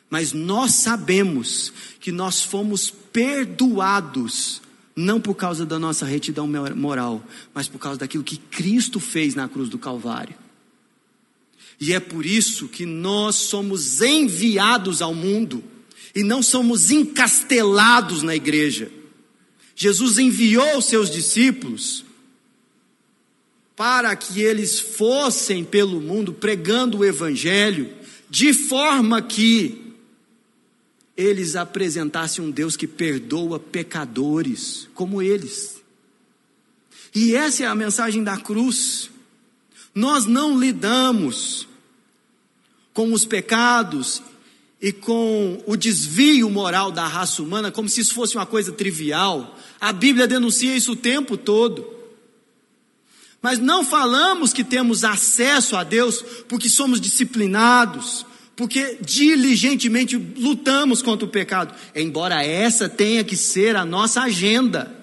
Mas 0.09 0.33
nós 0.33 0.73
sabemos 0.73 1.71
que 2.01 2.11
nós 2.11 2.41
fomos 2.41 2.91
perdoados 2.91 4.61
não 4.95 5.19
por 5.19 5.35
causa 5.35 5.65
da 5.65 5.79
nossa 5.79 6.05
retidão 6.05 6.47
moral, 6.75 7.23
mas 7.53 7.67
por 7.67 7.79
causa 7.79 7.99
daquilo 7.99 8.23
que 8.23 8.37
Cristo 8.37 8.99
fez 8.99 9.35
na 9.35 9.47
cruz 9.47 9.69
do 9.69 9.77
Calvário. 9.77 10.35
E 11.79 11.93
é 11.93 11.99
por 11.99 12.25
isso 12.25 12.67
que 12.67 12.85
nós 12.85 13.35
somos 13.35 14.01
enviados 14.01 15.01
ao 15.01 15.15
mundo 15.15 15.63
e 16.13 16.23
não 16.23 16.43
somos 16.43 16.91
encastelados 16.91 18.21
na 18.21 18.35
igreja. 18.35 18.91
Jesus 19.75 20.19
enviou 20.19 20.77
os 20.77 20.85
seus 20.85 21.09
discípulos 21.09 22.05
para 23.75 24.15
que 24.15 24.41
eles 24.41 24.79
fossem 24.79 25.63
pelo 25.63 25.99
mundo 25.99 26.33
pregando 26.33 26.99
o 26.99 27.05
evangelho, 27.05 27.91
de 28.29 28.53
forma 28.53 29.21
que 29.23 29.90
eles 31.15 31.55
apresentassem 31.55 32.43
um 32.43 32.51
Deus 32.51 32.75
que 32.75 32.87
perdoa 32.87 33.59
pecadores 33.59 34.87
como 34.93 35.21
eles. 35.21 35.81
E 37.13 37.35
essa 37.35 37.63
é 37.63 37.67
a 37.67 37.75
mensagem 37.75 38.23
da 38.23 38.37
cruz. 38.37 39.09
Nós 39.93 40.25
não 40.25 40.57
lidamos 40.57 41.67
com 42.93 43.11
os 43.13 43.25
pecados 43.25 44.21
e 44.81 44.91
com 44.91 45.61
o 45.67 45.75
desvio 45.75 46.49
moral 46.49 46.91
da 46.91 47.05
raça 47.05 47.43
humana 47.43 47.71
como 47.71 47.87
se 47.87 48.01
isso 48.01 48.13
fosse 48.13 48.35
uma 48.35 48.45
coisa 48.45 48.71
trivial. 48.71 49.57
A 49.79 49.91
Bíblia 49.93 50.27
denuncia 50.27 50.75
isso 50.75 50.93
o 50.93 50.95
tempo 50.95 51.37
todo. 51.37 52.01
Mas 53.41 53.59
não 53.59 53.83
falamos 53.83 54.53
que 54.53 54.63
temos 54.63 55.03
acesso 55.03 55.75
a 55.75 55.83
Deus 55.83 56.23
porque 56.47 56.69
somos 56.69 57.01
disciplinados, 57.01 58.25
porque 58.55 58.97
diligentemente 59.01 60.17
lutamos 60.17 61.01
contra 61.01 61.25
o 61.25 61.29
pecado, 61.29 61.73
embora 61.95 62.43
essa 62.43 62.89
tenha 62.89 63.23
que 63.23 63.35
ser 63.35 63.75
a 63.75 63.85
nossa 63.85 64.21
agenda. 64.21 64.95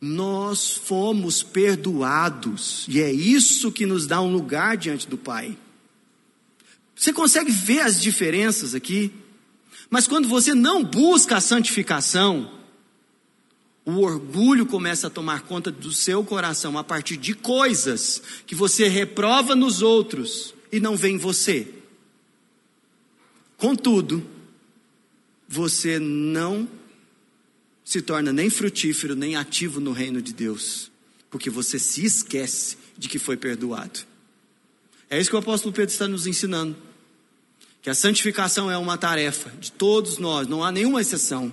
Nós 0.00 0.72
fomos 0.72 1.42
perdoados, 1.42 2.84
e 2.88 3.00
é 3.00 3.10
isso 3.10 3.72
que 3.72 3.86
nos 3.86 4.06
dá 4.06 4.20
um 4.20 4.30
lugar 4.30 4.76
diante 4.76 5.08
do 5.08 5.16
Pai. 5.16 5.56
Você 6.94 7.12
consegue 7.12 7.50
ver 7.50 7.80
as 7.80 8.00
diferenças 8.00 8.74
aqui? 8.74 9.12
Mas 9.90 10.06
quando 10.06 10.28
você 10.28 10.54
não 10.54 10.84
busca 10.84 11.36
a 11.36 11.40
santificação, 11.40 12.50
o 13.84 14.00
orgulho 14.00 14.66
começa 14.66 15.06
a 15.06 15.10
tomar 15.10 15.42
conta 15.42 15.70
do 15.70 15.92
seu 15.92 16.24
coração 16.24 16.76
a 16.76 16.82
partir 16.82 17.16
de 17.16 17.34
coisas 17.34 18.20
que 18.46 18.54
você 18.54 18.88
reprova 18.88 19.54
nos 19.54 19.80
outros 19.80 20.54
e 20.72 20.80
não 20.80 20.96
vê 20.96 21.10
em 21.10 21.18
você. 21.18 21.75
Contudo, 23.56 24.26
você 25.48 25.98
não 25.98 26.68
se 27.84 28.02
torna 28.02 28.32
nem 28.32 28.50
frutífero, 28.50 29.14
nem 29.14 29.36
ativo 29.36 29.80
no 29.80 29.92
reino 29.92 30.20
de 30.20 30.32
Deus, 30.32 30.90
porque 31.30 31.48
você 31.48 31.78
se 31.78 32.04
esquece 32.04 32.76
de 32.98 33.08
que 33.08 33.18
foi 33.18 33.36
perdoado. 33.36 34.00
É 35.08 35.20
isso 35.20 35.30
que 35.30 35.36
o 35.36 35.38
apóstolo 35.38 35.72
Pedro 35.72 35.92
está 35.92 36.08
nos 36.08 36.26
ensinando. 36.26 36.76
Que 37.80 37.88
a 37.88 37.94
santificação 37.94 38.68
é 38.68 38.76
uma 38.76 38.98
tarefa 38.98 39.50
de 39.60 39.70
todos 39.70 40.18
nós, 40.18 40.48
não 40.48 40.64
há 40.64 40.72
nenhuma 40.72 41.00
exceção. 41.00 41.52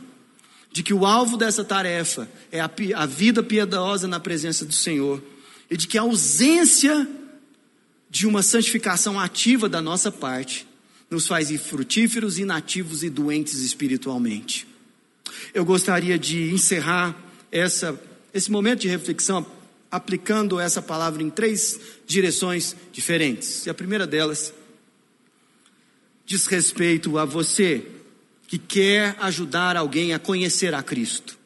De 0.71 0.81
que 0.81 0.93
o 0.93 1.05
alvo 1.05 1.37
dessa 1.37 1.63
tarefa 1.63 2.27
é 2.51 2.59
a, 2.59 2.69
a 2.95 3.05
vida 3.05 3.43
piedosa 3.43 4.07
na 4.07 4.19
presença 4.19 4.65
do 4.65 4.73
Senhor. 4.73 5.21
E 5.69 5.77
de 5.77 5.87
que 5.87 5.99
a 5.99 6.01
ausência 6.01 7.07
de 8.09 8.25
uma 8.25 8.41
santificação 8.41 9.19
ativa 9.19 9.69
da 9.69 9.81
nossa 9.81 10.11
parte 10.11 10.67
nos 11.13 11.27
faz 11.27 11.51
infrutíferos, 11.51 12.39
inativos 12.39 13.03
e 13.03 13.09
doentes 13.09 13.61
espiritualmente. 13.61 14.67
Eu 15.53 15.63
gostaria 15.63 16.17
de 16.17 16.51
encerrar 16.51 17.15
essa, 17.51 17.99
esse 18.33 18.51
momento 18.51 18.79
de 18.79 18.87
reflexão 18.87 19.45
aplicando 19.91 20.59
essa 20.59 20.81
palavra 20.81 21.21
em 21.21 21.29
três 21.29 21.79
direções 22.07 22.75
diferentes. 22.91 23.67
E 23.67 23.69
a 23.69 23.75
primeira 23.75 24.07
delas 24.07 24.51
diz 26.25 26.47
respeito 26.47 27.19
a 27.19 27.25
você 27.25 27.85
que 28.47 28.57
quer 28.57 29.15
ajudar 29.19 29.77
alguém 29.77 30.15
a 30.15 30.19
conhecer 30.19 30.73
a 30.73 30.81
Cristo. 30.81 31.37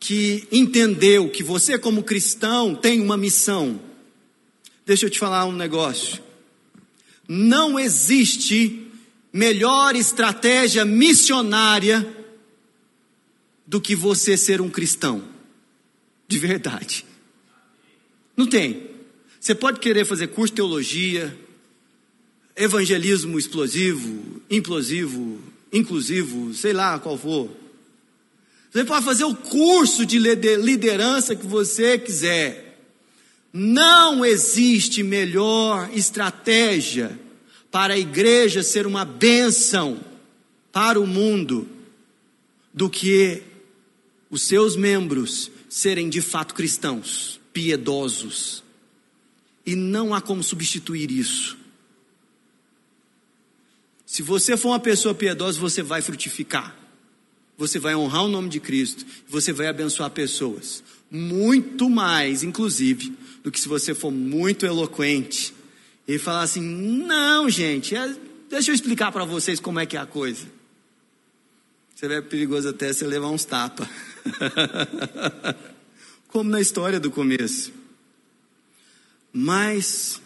Que 0.00 0.48
entendeu 0.50 1.30
que 1.30 1.44
você, 1.44 1.78
como 1.78 2.02
cristão, 2.02 2.74
tem 2.74 3.00
uma 3.00 3.16
missão. 3.16 3.80
Deixa 4.84 5.06
eu 5.06 5.10
te 5.10 5.20
falar 5.20 5.44
um 5.44 5.52
negócio. 5.52 6.25
Não 7.28 7.78
existe 7.78 8.90
melhor 9.32 9.94
estratégia 9.96 10.84
missionária 10.84 12.06
do 13.66 13.80
que 13.80 13.94
você 13.94 14.36
ser 14.36 14.60
um 14.60 14.70
cristão. 14.70 15.22
De 16.28 16.38
verdade. 16.38 17.04
Não 18.36 18.46
tem. 18.46 18.90
Você 19.40 19.54
pode 19.54 19.80
querer 19.80 20.04
fazer 20.04 20.28
curso 20.28 20.52
de 20.52 20.56
teologia, 20.56 21.36
evangelismo 22.56 23.38
explosivo, 23.38 24.42
implosivo, 24.50 25.40
inclusivo, 25.72 26.52
sei 26.54 26.72
lá 26.72 26.98
qual 26.98 27.16
for. 27.16 27.50
Você 28.70 28.84
pode 28.84 29.04
fazer 29.04 29.24
o 29.24 29.34
curso 29.34 30.04
de 30.04 30.18
liderança 30.18 31.36
que 31.36 31.46
você 31.46 31.98
quiser. 31.98 32.65
Não 33.58 34.22
existe 34.22 35.02
melhor 35.02 35.88
estratégia 35.94 37.18
para 37.70 37.94
a 37.94 37.98
igreja 37.98 38.62
ser 38.62 38.86
uma 38.86 39.02
bênção 39.02 39.98
para 40.70 41.00
o 41.00 41.06
mundo 41.06 41.66
do 42.74 42.90
que 42.90 43.42
os 44.28 44.42
seus 44.42 44.76
membros 44.76 45.50
serem 45.70 46.10
de 46.10 46.20
fato 46.20 46.54
cristãos, 46.54 47.40
piedosos. 47.50 48.62
E 49.64 49.74
não 49.74 50.12
há 50.12 50.20
como 50.20 50.42
substituir 50.42 51.10
isso. 51.10 51.56
Se 54.04 54.20
você 54.20 54.54
for 54.54 54.68
uma 54.68 54.80
pessoa 54.80 55.14
piedosa, 55.14 55.58
você 55.58 55.82
vai 55.82 56.02
frutificar. 56.02 56.76
Você 57.56 57.78
vai 57.78 57.96
honrar 57.96 58.24
o 58.24 58.28
nome 58.28 58.50
de 58.50 58.60
Cristo. 58.60 59.06
Você 59.26 59.50
vai 59.50 59.66
abençoar 59.66 60.10
pessoas. 60.10 60.84
Muito 61.10 61.88
mais, 61.88 62.42
inclusive, 62.42 63.16
do 63.46 63.52
que 63.52 63.60
se 63.60 63.68
você 63.68 63.94
for 63.94 64.10
muito 64.10 64.66
eloquente 64.66 65.54
e 66.08 66.18
falar 66.18 66.42
assim: 66.42 66.60
não, 66.60 67.48
gente, 67.48 67.94
é, 67.94 68.12
deixa 68.50 68.72
eu 68.72 68.74
explicar 68.74 69.12
para 69.12 69.24
vocês 69.24 69.60
como 69.60 69.78
é 69.78 69.86
que 69.86 69.96
é 69.96 70.00
a 70.00 70.04
coisa. 70.04 70.48
Você 71.94 72.08
vai 72.08 72.20
perigoso 72.20 72.68
até 72.68 72.92
você 72.92 73.06
levar 73.06 73.28
uns 73.28 73.44
tapas. 73.44 73.86
como 76.26 76.50
na 76.50 76.60
história 76.60 76.98
do 76.98 77.08
começo. 77.08 77.72
Mas, 79.32 80.20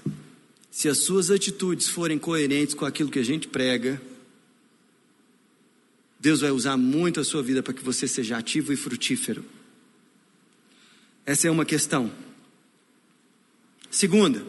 se 0.70 0.88
as 0.88 0.96
suas 0.96 1.30
atitudes 1.30 1.88
forem 1.88 2.18
coerentes 2.18 2.74
com 2.74 2.86
aquilo 2.86 3.10
que 3.10 3.18
a 3.18 3.22
gente 3.22 3.48
prega, 3.48 4.00
Deus 6.18 6.40
vai 6.40 6.52
usar 6.52 6.78
muito 6.78 7.20
a 7.20 7.24
sua 7.24 7.42
vida 7.42 7.62
para 7.62 7.74
que 7.74 7.84
você 7.84 8.08
seja 8.08 8.38
ativo 8.38 8.72
e 8.72 8.76
frutífero. 8.76 9.44
Essa 11.26 11.48
é 11.48 11.50
uma 11.50 11.66
questão. 11.66 12.10
Segunda, 13.90 14.46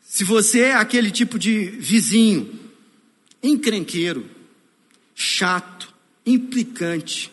se 0.00 0.24
você 0.24 0.60
é 0.60 0.74
aquele 0.74 1.10
tipo 1.10 1.38
de 1.38 1.66
vizinho 1.66 2.58
encrenqueiro, 3.42 4.30
chato, 5.14 5.92
implicante, 6.24 7.32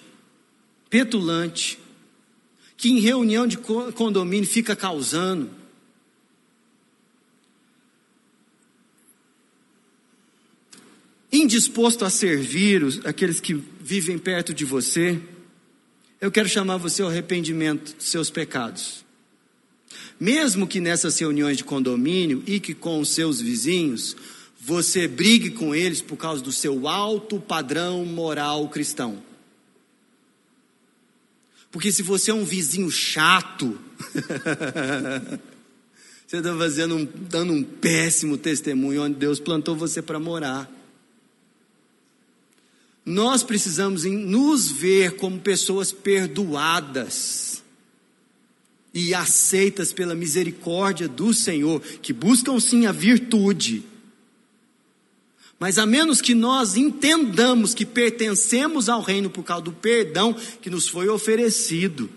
petulante, 0.90 1.80
que 2.76 2.90
em 2.90 3.00
reunião 3.00 3.48
de 3.48 3.58
condomínio 3.58 4.50
fica 4.50 4.76
causando, 4.76 5.50
indisposto 11.32 12.06
a 12.06 12.10
servir 12.10 12.84
os, 12.84 13.06
aqueles 13.06 13.40
que 13.40 13.54
vivem 13.54 14.18
perto 14.18 14.54
de 14.54 14.66
você, 14.66 15.22
eu 16.22 16.32
quero 16.32 16.48
chamar 16.48 16.78
você 16.78 17.02
ao 17.02 17.10
arrependimento 17.10 17.96
dos 17.96 18.06
seus 18.06 18.30
pecados. 18.30 19.03
Mesmo 20.20 20.68
que 20.68 20.80
nessas 20.80 21.20
reuniões 21.20 21.58
de 21.58 21.64
condomínio 21.64 22.44
e 22.46 22.60
que 22.60 22.74
com 22.74 23.00
os 23.00 23.10
seus 23.10 23.42
vizinhos, 23.42 24.16
você 24.60 25.08
brigue 25.08 25.52
com 25.52 25.76
eles 25.76 26.02
por 26.02 26.16
causa 26.16 26.42
do 26.42 26.52
seu 26.52 26.88
alto 26.88 27.40
padrão 27.40 28.06
moral 28.06 28.70
cristão. 28.70 29.22
Porque 31.70 31.92
se 31.92 32.02
você 32.02 32.32
é 32.32 32.34
um 32.34 32.46
vizinho 32.46 32.90
chato, 32.90 33.78
você 36.26 36.38
está 36.38 36.56
fazendo 36.56 36.96
um, 36.96 37.06
dando 37.06 37.52
um 37.52 37.64
péssimo 37.64 38.38
testemunho 38.38 39.04
onde 39.04 39.16
Deus 39.16 39.40
plantou 39.40 39.76
você 39.76 40.02
para 40.02 40.20
morar. 40.20 40.72
Nós 43.06 43.44
precisamos 43.44 44.06
nos 44.06 44.72
ver 44.72 45.18
como 45.18 45.40
pessoas 45.40 45.92
perdoadas 45.92 47.53
e 48.94 49.14
aceitas 49.14 49.92
pela 49.92 50.14
misericórdia 50.14 51.08
do 51.08 51.34
Senhor, 51.34 51.82
que 51.82 52.14
buscam 52.14 52.60
sim 52.60 52.86
a 52.86 52.92
virtude. 52.92 53.84
Mas 55.60 55.78
a 55.78 55.86
menos 55.86 56.22
que 56.22 56.36
nós 56.36 56.76
entendamos 56.76 57.74
que 57.74 57.86
pertencemos 57.86 58.90
ao 58.90 59.02
reino 59.02 59.30
por 59.30 59.44
causa 59.44 59.64
do 59.64 59.72
perdão 59.72 60.34
que 60.62 60.70
nos 60.70 60.88
foi 60.88 61.08
oferecido, 61.08 62.10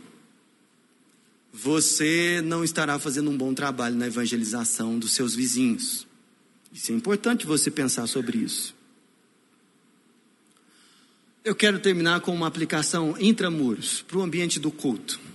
você 1.53 2.43
não 2.45 2.63
estará 2.63 2.99
fazendo 2.99 3.31
um 3.31 3.37
bom 3.37 3.55
trabalho 3.55 3.97
na 3.97 4.09
evangelização 4.09 4.99
dos 4.99 5.13
seus 5.13 5.35
vizinhos. 5.35 6.07
Isso 6.73 6.93
é 6.93 6.95
importante 6.95 7.47
você 7.47 7.71
pensar 7.71 8.07
sobre 8.07 8.39
isso. 8.39 8.75
Eu 11.43 11.55
quero 11.55 11.79
terminar 11.79 12.21
com 12.21 12.35
uma 12.35 12.49
aplicação 12.49 13.15
intramuros 13.19 14.03
para 14.03 14.19
o 14.19 14.23
ambiente 14.23 14.59
do 14.61 14.71
culto. 14.71 15.26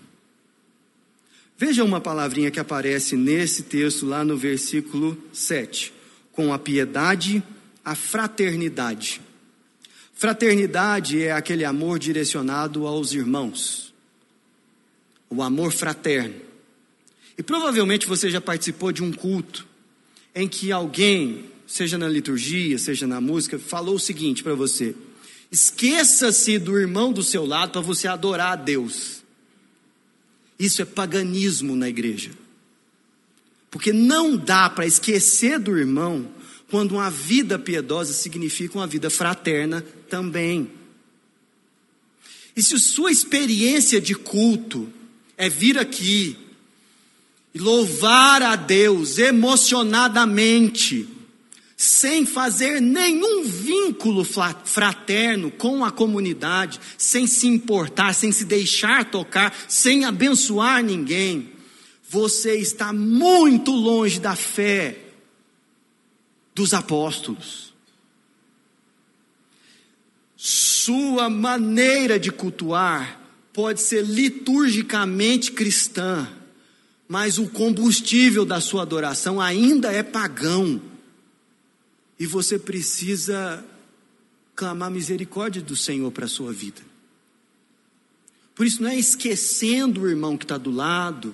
Veja 1.61 1.83
uma 1.83 2.01
palavrinha 2.01 2.49
que 2.49 2.59
aparece 2.59 3.15
nesse 3.15 3.61
texto, 3.61 4.07
lá 4.07 4.25
no 4.25 4.35
versículo 4.35 5.15
7. 5.31 5.93
Com 6.31 6.51
a 6.51 6.57
piedade, 6.57 7.43
a 7.85 7.93
fraternidade. 7.93 9.21
Fraternidade 10.11 11.21
é 11.21 11.31
aquele 11.31 11.63
amor 11.63 11.99
direcionado 11.99 12.87
aos 12.87 13.13
irmãos, 13.13 13.93
o 15.29 15.43
amor 15.43 15.71
fraterno. 15.71 16.33
E 17.37 17.43
provavelmente 17.43 18.07
você 18.07 18.31
já 18.31 18.41
participou 18.41 18.91
de 18.91 19.03
um 19.03 19.13
culto 19.13 19.67
em 20.33 20.47
que 20.47 20.71
alguém, 20.71 21.45
seja 21.67 21.95
na 21.95 22.09
liturgia, 22.09 22.79
seja 22.79 23.05
na 23.05 23.21
música, 23.21 23.59
falou 23.59 23.97
o 23.97 23.99
seguinte 23.99 24.41
para 24.41 24.55
você: 24.55 24.95
esqueça-se 25.51 26.57
do 26.57 26.75
irmão 26.79 27.13
do 27.13 27.21
seu 27.21 27.45
lado 27.45 27.73
para 27.73 27.81
você 27.81 28.07
adorar 28.07 28.53
a 28.53 28.55
Deus. 28.55 29.20
Isso 30.61 30.79
é 30.79 30.85
paganismo 30.85 31.75
na 31.75 31.89
igreja. 31.89 32.29
Porque 33.71 33.91
não 33.91 34.37
dá 34.37 34.69
para 34.69 34.85
esquecer 34.85 35.57
do 35.57 35.75
irmão 35.75 36.29
quando 36.69 36.91
uma 36.91 37.09
vida 37.09 37.57
piedosa 37.57 38.13
significa 38.13 38.77
uma 38.77 38.85
vida 38.85 39.09
fraterna 39.09 39.83
também. 40.07 40.69
E 42.55 42.61
se 42.61 42.77
sua 42.77 43.11
experiência 43.11 43.99
de 43.99 44.13
culto 44.13 44.87
é 45.35 45.49
vir 45.49 45.79
aqui 45.79 46.37
e 47.55 47.57
louvar 47.57 48.43
a 48.43 48.55
Deus 48.55 49.17
emocionadamente, 49.17 51.09
sem 51.81 52.27
fazer 52.27 52.79
nenhum 52.79 53.43
vínculo 53.43 54.23
fraterno 54.23 55.49
com 55.49 55.83
a 55.83 55.89
comunidade, 55.89 56.79
sem 56.95 57.25
se 57.25 57.47
importar, 57.47 58.13
sem 58.13 58.31
se 58.31 58.45
deixar 58.45 59.05
tocar, 59.05 59.51
sem 59.67 60.05
abençoar 60.05 60.83
ninguém, 60.83 61.49
você 62.07 62.55
está 62.55 62.93
muito 62.93 63.71
longe 63.71 64.19
da 64.19 64.35
fé 64.35 64.95
dos 66.53 66.71
apóstolos. 66.71 67.73
Sua 70.37 71.31
maneira 71.31 72.19
de 72.19 72.31
cultuar 72.31 73.19
pode 73.51 73.81
ser 73.81 74.05
liturgicamente 74.05 75.51
cristã, 75.51 76.29
mas 77.07 77.39
o 77.39 77.49
combustível 77.49 78.45
da 78.45 78.61
sua 78.61 78.83
adoração 78.83 79.41
ainda 79.41 79.91
é 79.91 80.03
pagão. 80.03 80.90
E 82.21 82.27
você 82.27 82.59
precisa 82.59 83.65
clamar 84.55 84.91
misericórdia 84.91 85.59
do 85.59 85.75
Senhor 85.75 86.11
para 86.11 86.25
a 86.25 86.29
sua 86.29 86.53
vida. 86.53 86.79
Por 88.53 88.63
isso, 88.63 88.83
não 88.83 88.91
é 88.91 88.95
esquecendo 88.95 90.01
o 90.01 90.07
irmão 90.07 90.37
que 90.37 90.45
está 90.45 90.55
do 90.55 90.69
lado, 90.69 91.33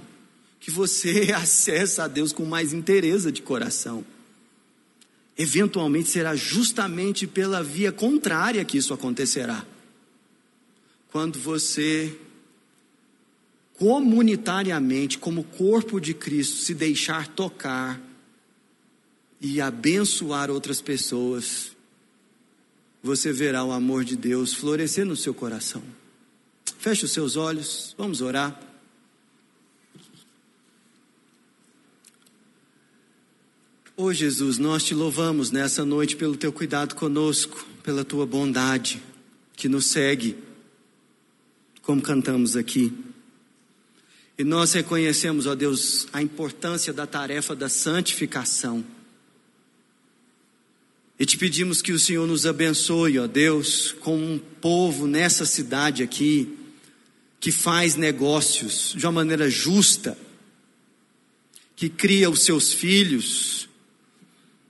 que 0.61 0.71
você 0.71 1.33
acessa 1.35 2.05
a 2.05 2.07
Deus 2.07 2.31
com 2.31 2.45
mais 2.45 2.71
interesse 2.71 3.29
de 3.33 3.41
coração. 3.41 4.05
eventualmente 5.37 6.07
será 6.07 6.37
justamente 6.37 7.27
pela 7.27 7.61
via 7.61 7.91
contrária 7.91 8.63
que 8.63 8.77
isso 8.77 8.93
acontecerá. 8.93 9.65
Quando 11.11 11.37
você 11.37 12.17
comunitariamente, 13.77 15.17
como 15.17 15.43
corpo 15.43 15.99
de 15.99 16.13
Cristo, 16.13 16.55
se 16.55 16.73
deixar 16.73 17.27
tocar 17.27 18.06
e 19.39 19.61
abençoar 19.61 20.49
outras 20.49 20.81
pessoas, 20.81 21.71
você 23.01 23.31
verá 23.31 23.63
o 23.63 23.71
amor 23.71 24.03
de 24.03 24.15
Deus 24.15 24.53
florescer 24.53 25.05
no 25.05 25.15
seu 25.15 25.33
coração. 25.33 25.83
Feche 26.77 27.05
os 27.05 27.11
seus 27.11 27.35
olhos, 27.35 27.95
vamos 27.97 28.21
orar. 28.21 28.59
Oh 33.95 34.13
Jesus, 34.13 34.59
nós 34.59 34.83
te 34.83 34.93
louvamos 34.93 35.49
nessa 35.49 35.83
noite 35.83 36.15
pelo 36.15 36.37
teu 36.37 36.51
cuidado 36.53 36.93
conosco, 36.93 37.65
pela 37.81 38.05
tua 38.05 38.27
bondade 38.27 39.01
que 39.55 39.67
nos 39.67 39.87
segue, 39.87 40.37
como 41.81 41.99
cantamos 42.01 42.55
aqui. 42.55 42.93
E 44.37 44.43
nós 44.43 44.73
reconhecemos, 44.73 45.47
ó 45.47 45.55
Deus, 45.55 46.07
a 46.13 46.21
importância 46.21 46.93
da 46.93 47.07
tarefa 47.07 47.55
da 47.55 47.67
santificação. 47.67 48.85
E 51.19 51.25
te 51.25 51.35
pedimos 51.35 51.81
que 51.81 51.91
o 51.91 51.99
Senhor 51.99 52.27
nos 52.27 52.45
abençoe, 52.45 53.17
ó 53.17 53.25
Deus, 53.25 53.95
com 54.01 54.15
um 54.15 54.37
povo 54.37 55.07
nessa 55.07 55.45
cidade 55.45 56.03
aqui, 56.03 56.55
que 57.39 57.51
faz 57.51 57.95
negócios 57.95 58.93
de 58.95 59.03
uma 59.05 59.11
maneira 59.11 59.49
justa, 59.49 60.17
que 61.75 61.89
cria 61.89 62.29
os 62.29 62.43
seus 62.43 62.71
filhos, 62.71 63.67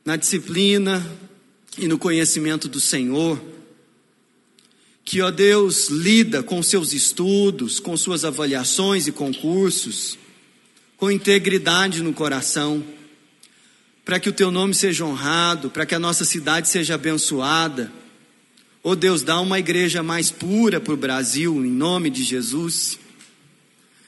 na 0.06 0.16
disciplina 0.16 1.06
e 1.78 1.86
no 1.86 1.98
conhecimento 1.98 2.70
do 2.70 2.80
Senhor, 2.80 3.42
que, 5.04 5.22
ó 5.22 5.30
Deus, 5.30 5.90
lida 5.90 6.42
com 6.42 6.64
seus 6.64 6.94
estudos, 6.94 7.80
com 7.80 7.96
suas 7.98 8.24
avaliações 8.24 9.06
e 9.06 9.12
concursos, 9.12 10.18
com 10.96 11.12
integridade 11.12 12.02
no 12.02 12.14
coração, 12.14 12.84
para 14.08 14.22
que 14.22 14.30
o 14.30 14.34
teu 14.34 14.50
nome 14.50 14.74
seja 14.74 15.04
honrado, 15.04 15.70
para 15.70 15.86
que 15.86 15.94
a 15.94 16.00
nossa 16.00 16.24
cidade 16.24 16.70
seja 16.70 16.96
abençoada. 16.96 17.92
Ó 18.82 18.96
Deus, 18.96 19.22
dá 19.22 19.38
uma 19.42 19.60
igreja 19.60 20.02
mais 20.02 20.32
pura 20.32 20.80
para 20.80 20.94
o 20.94 20.98
Brasil, 20.98 21.54
em 21.58 21.70
nome 21.70 22.10
de 22.10 22.24
Jesus. 22.24 22.98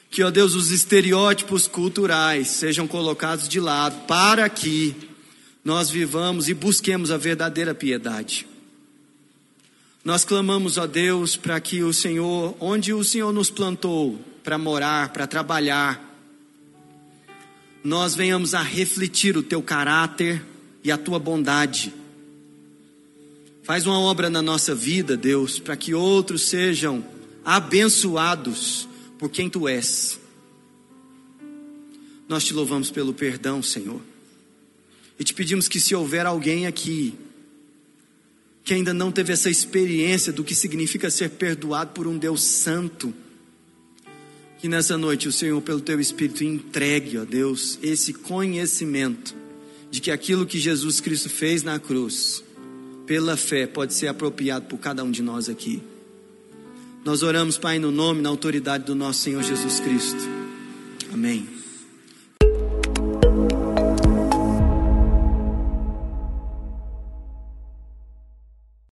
Que, 0.10 0.24
ó 0.24 0.32
Deus, 0.32 0.56
os 0.56 0.72
estereótipos 0.72 1.68
culturais 1.68 2.48
sejam 2.48 2.88
colocados 2.88 3.50
de 3.50 3.60
lado, 3.60 4.08
para 4.08 4.48
que 4.48 4.96
nós 5.66 5.90
vivamos 5.90 6.48
e 6.48 6.54
busquemos 6.54 7.12
a 7.12 7.18
verdadeira 7.18 7.76
piedade. 7.76 8.48
Nós 10.02 10.24
clamamos 10.24 10.80
a 10.80 10.86
Deus 10.86 11.36
para 11.36 11.60
que 11.60 11.84
o 11.84 11.92
Senhor, 11.92 12.56
onde 12.62 12.94
o 12.94 13.04
Senhor 13.04 13.34
nos 13.34 13.50
plantou 13.50 14.18
para 14.46 14.58
morar, 14.58 15.10
para 15.10 15.28
trabalhar, 15.28 16.09
nós 17.84 18.16
venhamos 18.16 18.54
a 18.54 18.62
refletir 18.62 19.38
o 19.38 19.44
teu 19.44 19.62
caráter 19.62 20.44
e 20.84 20.92
a 20.92 20.98
tua 20.98 21.20
bondade. 21.20 21.94
Faz 23.64 23.86
uma 23.86 24.00
obra 24.00 24.30
na 24.30 24.42
nossa 24.42 24.74
vida, 24.74 25.16
Deus, 25.16 25.60
para 25.60 25.78
que 25.78 25.94
outros 25.94 26.44
sejam 26.50 27.06
abençoados 27.46 28.88
por 29.18 29.30
quem 29.30 29.50
tu 29.50 29.68
és. 29.68 30.20
Nós 32.28 32.44
te 32.44 32.54
louvamos 32.54 32.92
pelo 32.92 33.14
perdão, 33.14 33.62
Senhor. 33.62 34.02
E 35.20 35.24
te 35.24 35.34
pedimos 35.34 35.68
que 35.68 35.80
se 35.80 35.96
houver 35.96 36.26
alguém 36.26 36.68
aqui 36.68 37.14
que 38.64 38.74
ainda 38.76 38.94
não 38.94 39.12
teve 39.12 39.34
essa 39.34 39.50
experiência 39.50 40.32
do 40.32 40.44
que 40.44 40.54
significa 40.54 41.10
ser 41.10 41.32
perdoado 41.32 41.92
por 41.92 42.06
um 42.06 42.18
Deus 42.18 42.44
santo, 42.44 43.12
que 44.60 44.68
nessa 44.68 44.98
noite 44.98 45.28
o 45.28 45.32
Senhor, 45.32 45.60
pelo 45.62 45.80
teu 45.80 46.00
Espírito, 46.00 46.44
entregue, 46.44 47.18
ó 47.18 47.26
Deus, 47.26 47.80
esse 47.82 48.14
conhecimento 48.14 49.34
de 49.90 50.02
que 50.02 50.12
aquilo 50.12 50.46
que 50.46 50.60
Jesus 50.60 51.00
Cristo 51.00 51.30
fez 51.30 51.64
na 51.64 51.80
cruz, 51.80 52.44
pela 53.06 53.36
fé, 53.38 53.66
pode 53.66 53.94
ser 53.94 54.08
apropriado 54.08 54.66
por 54.66 54.78
cada 54.78 55.04
um 55.04 55.10
de 55.10 55.24
nós 55.24 55.50
aqui. 55.50 55.82
Nós 57.04 57.24
oramos, 57.24 57.58
Pai, 57.58 57.80
no 57.80 57.90
nome, 57.90 58.22
na 58.22 58.30
autoridade 58.30 58.84
do 58.84 58.94
nosso 58.94 59.22
Senhor 59.22 59.42
Jesus 59.42 59.80
Cristo. 59.80 60.22
Amém. 61.12 61.48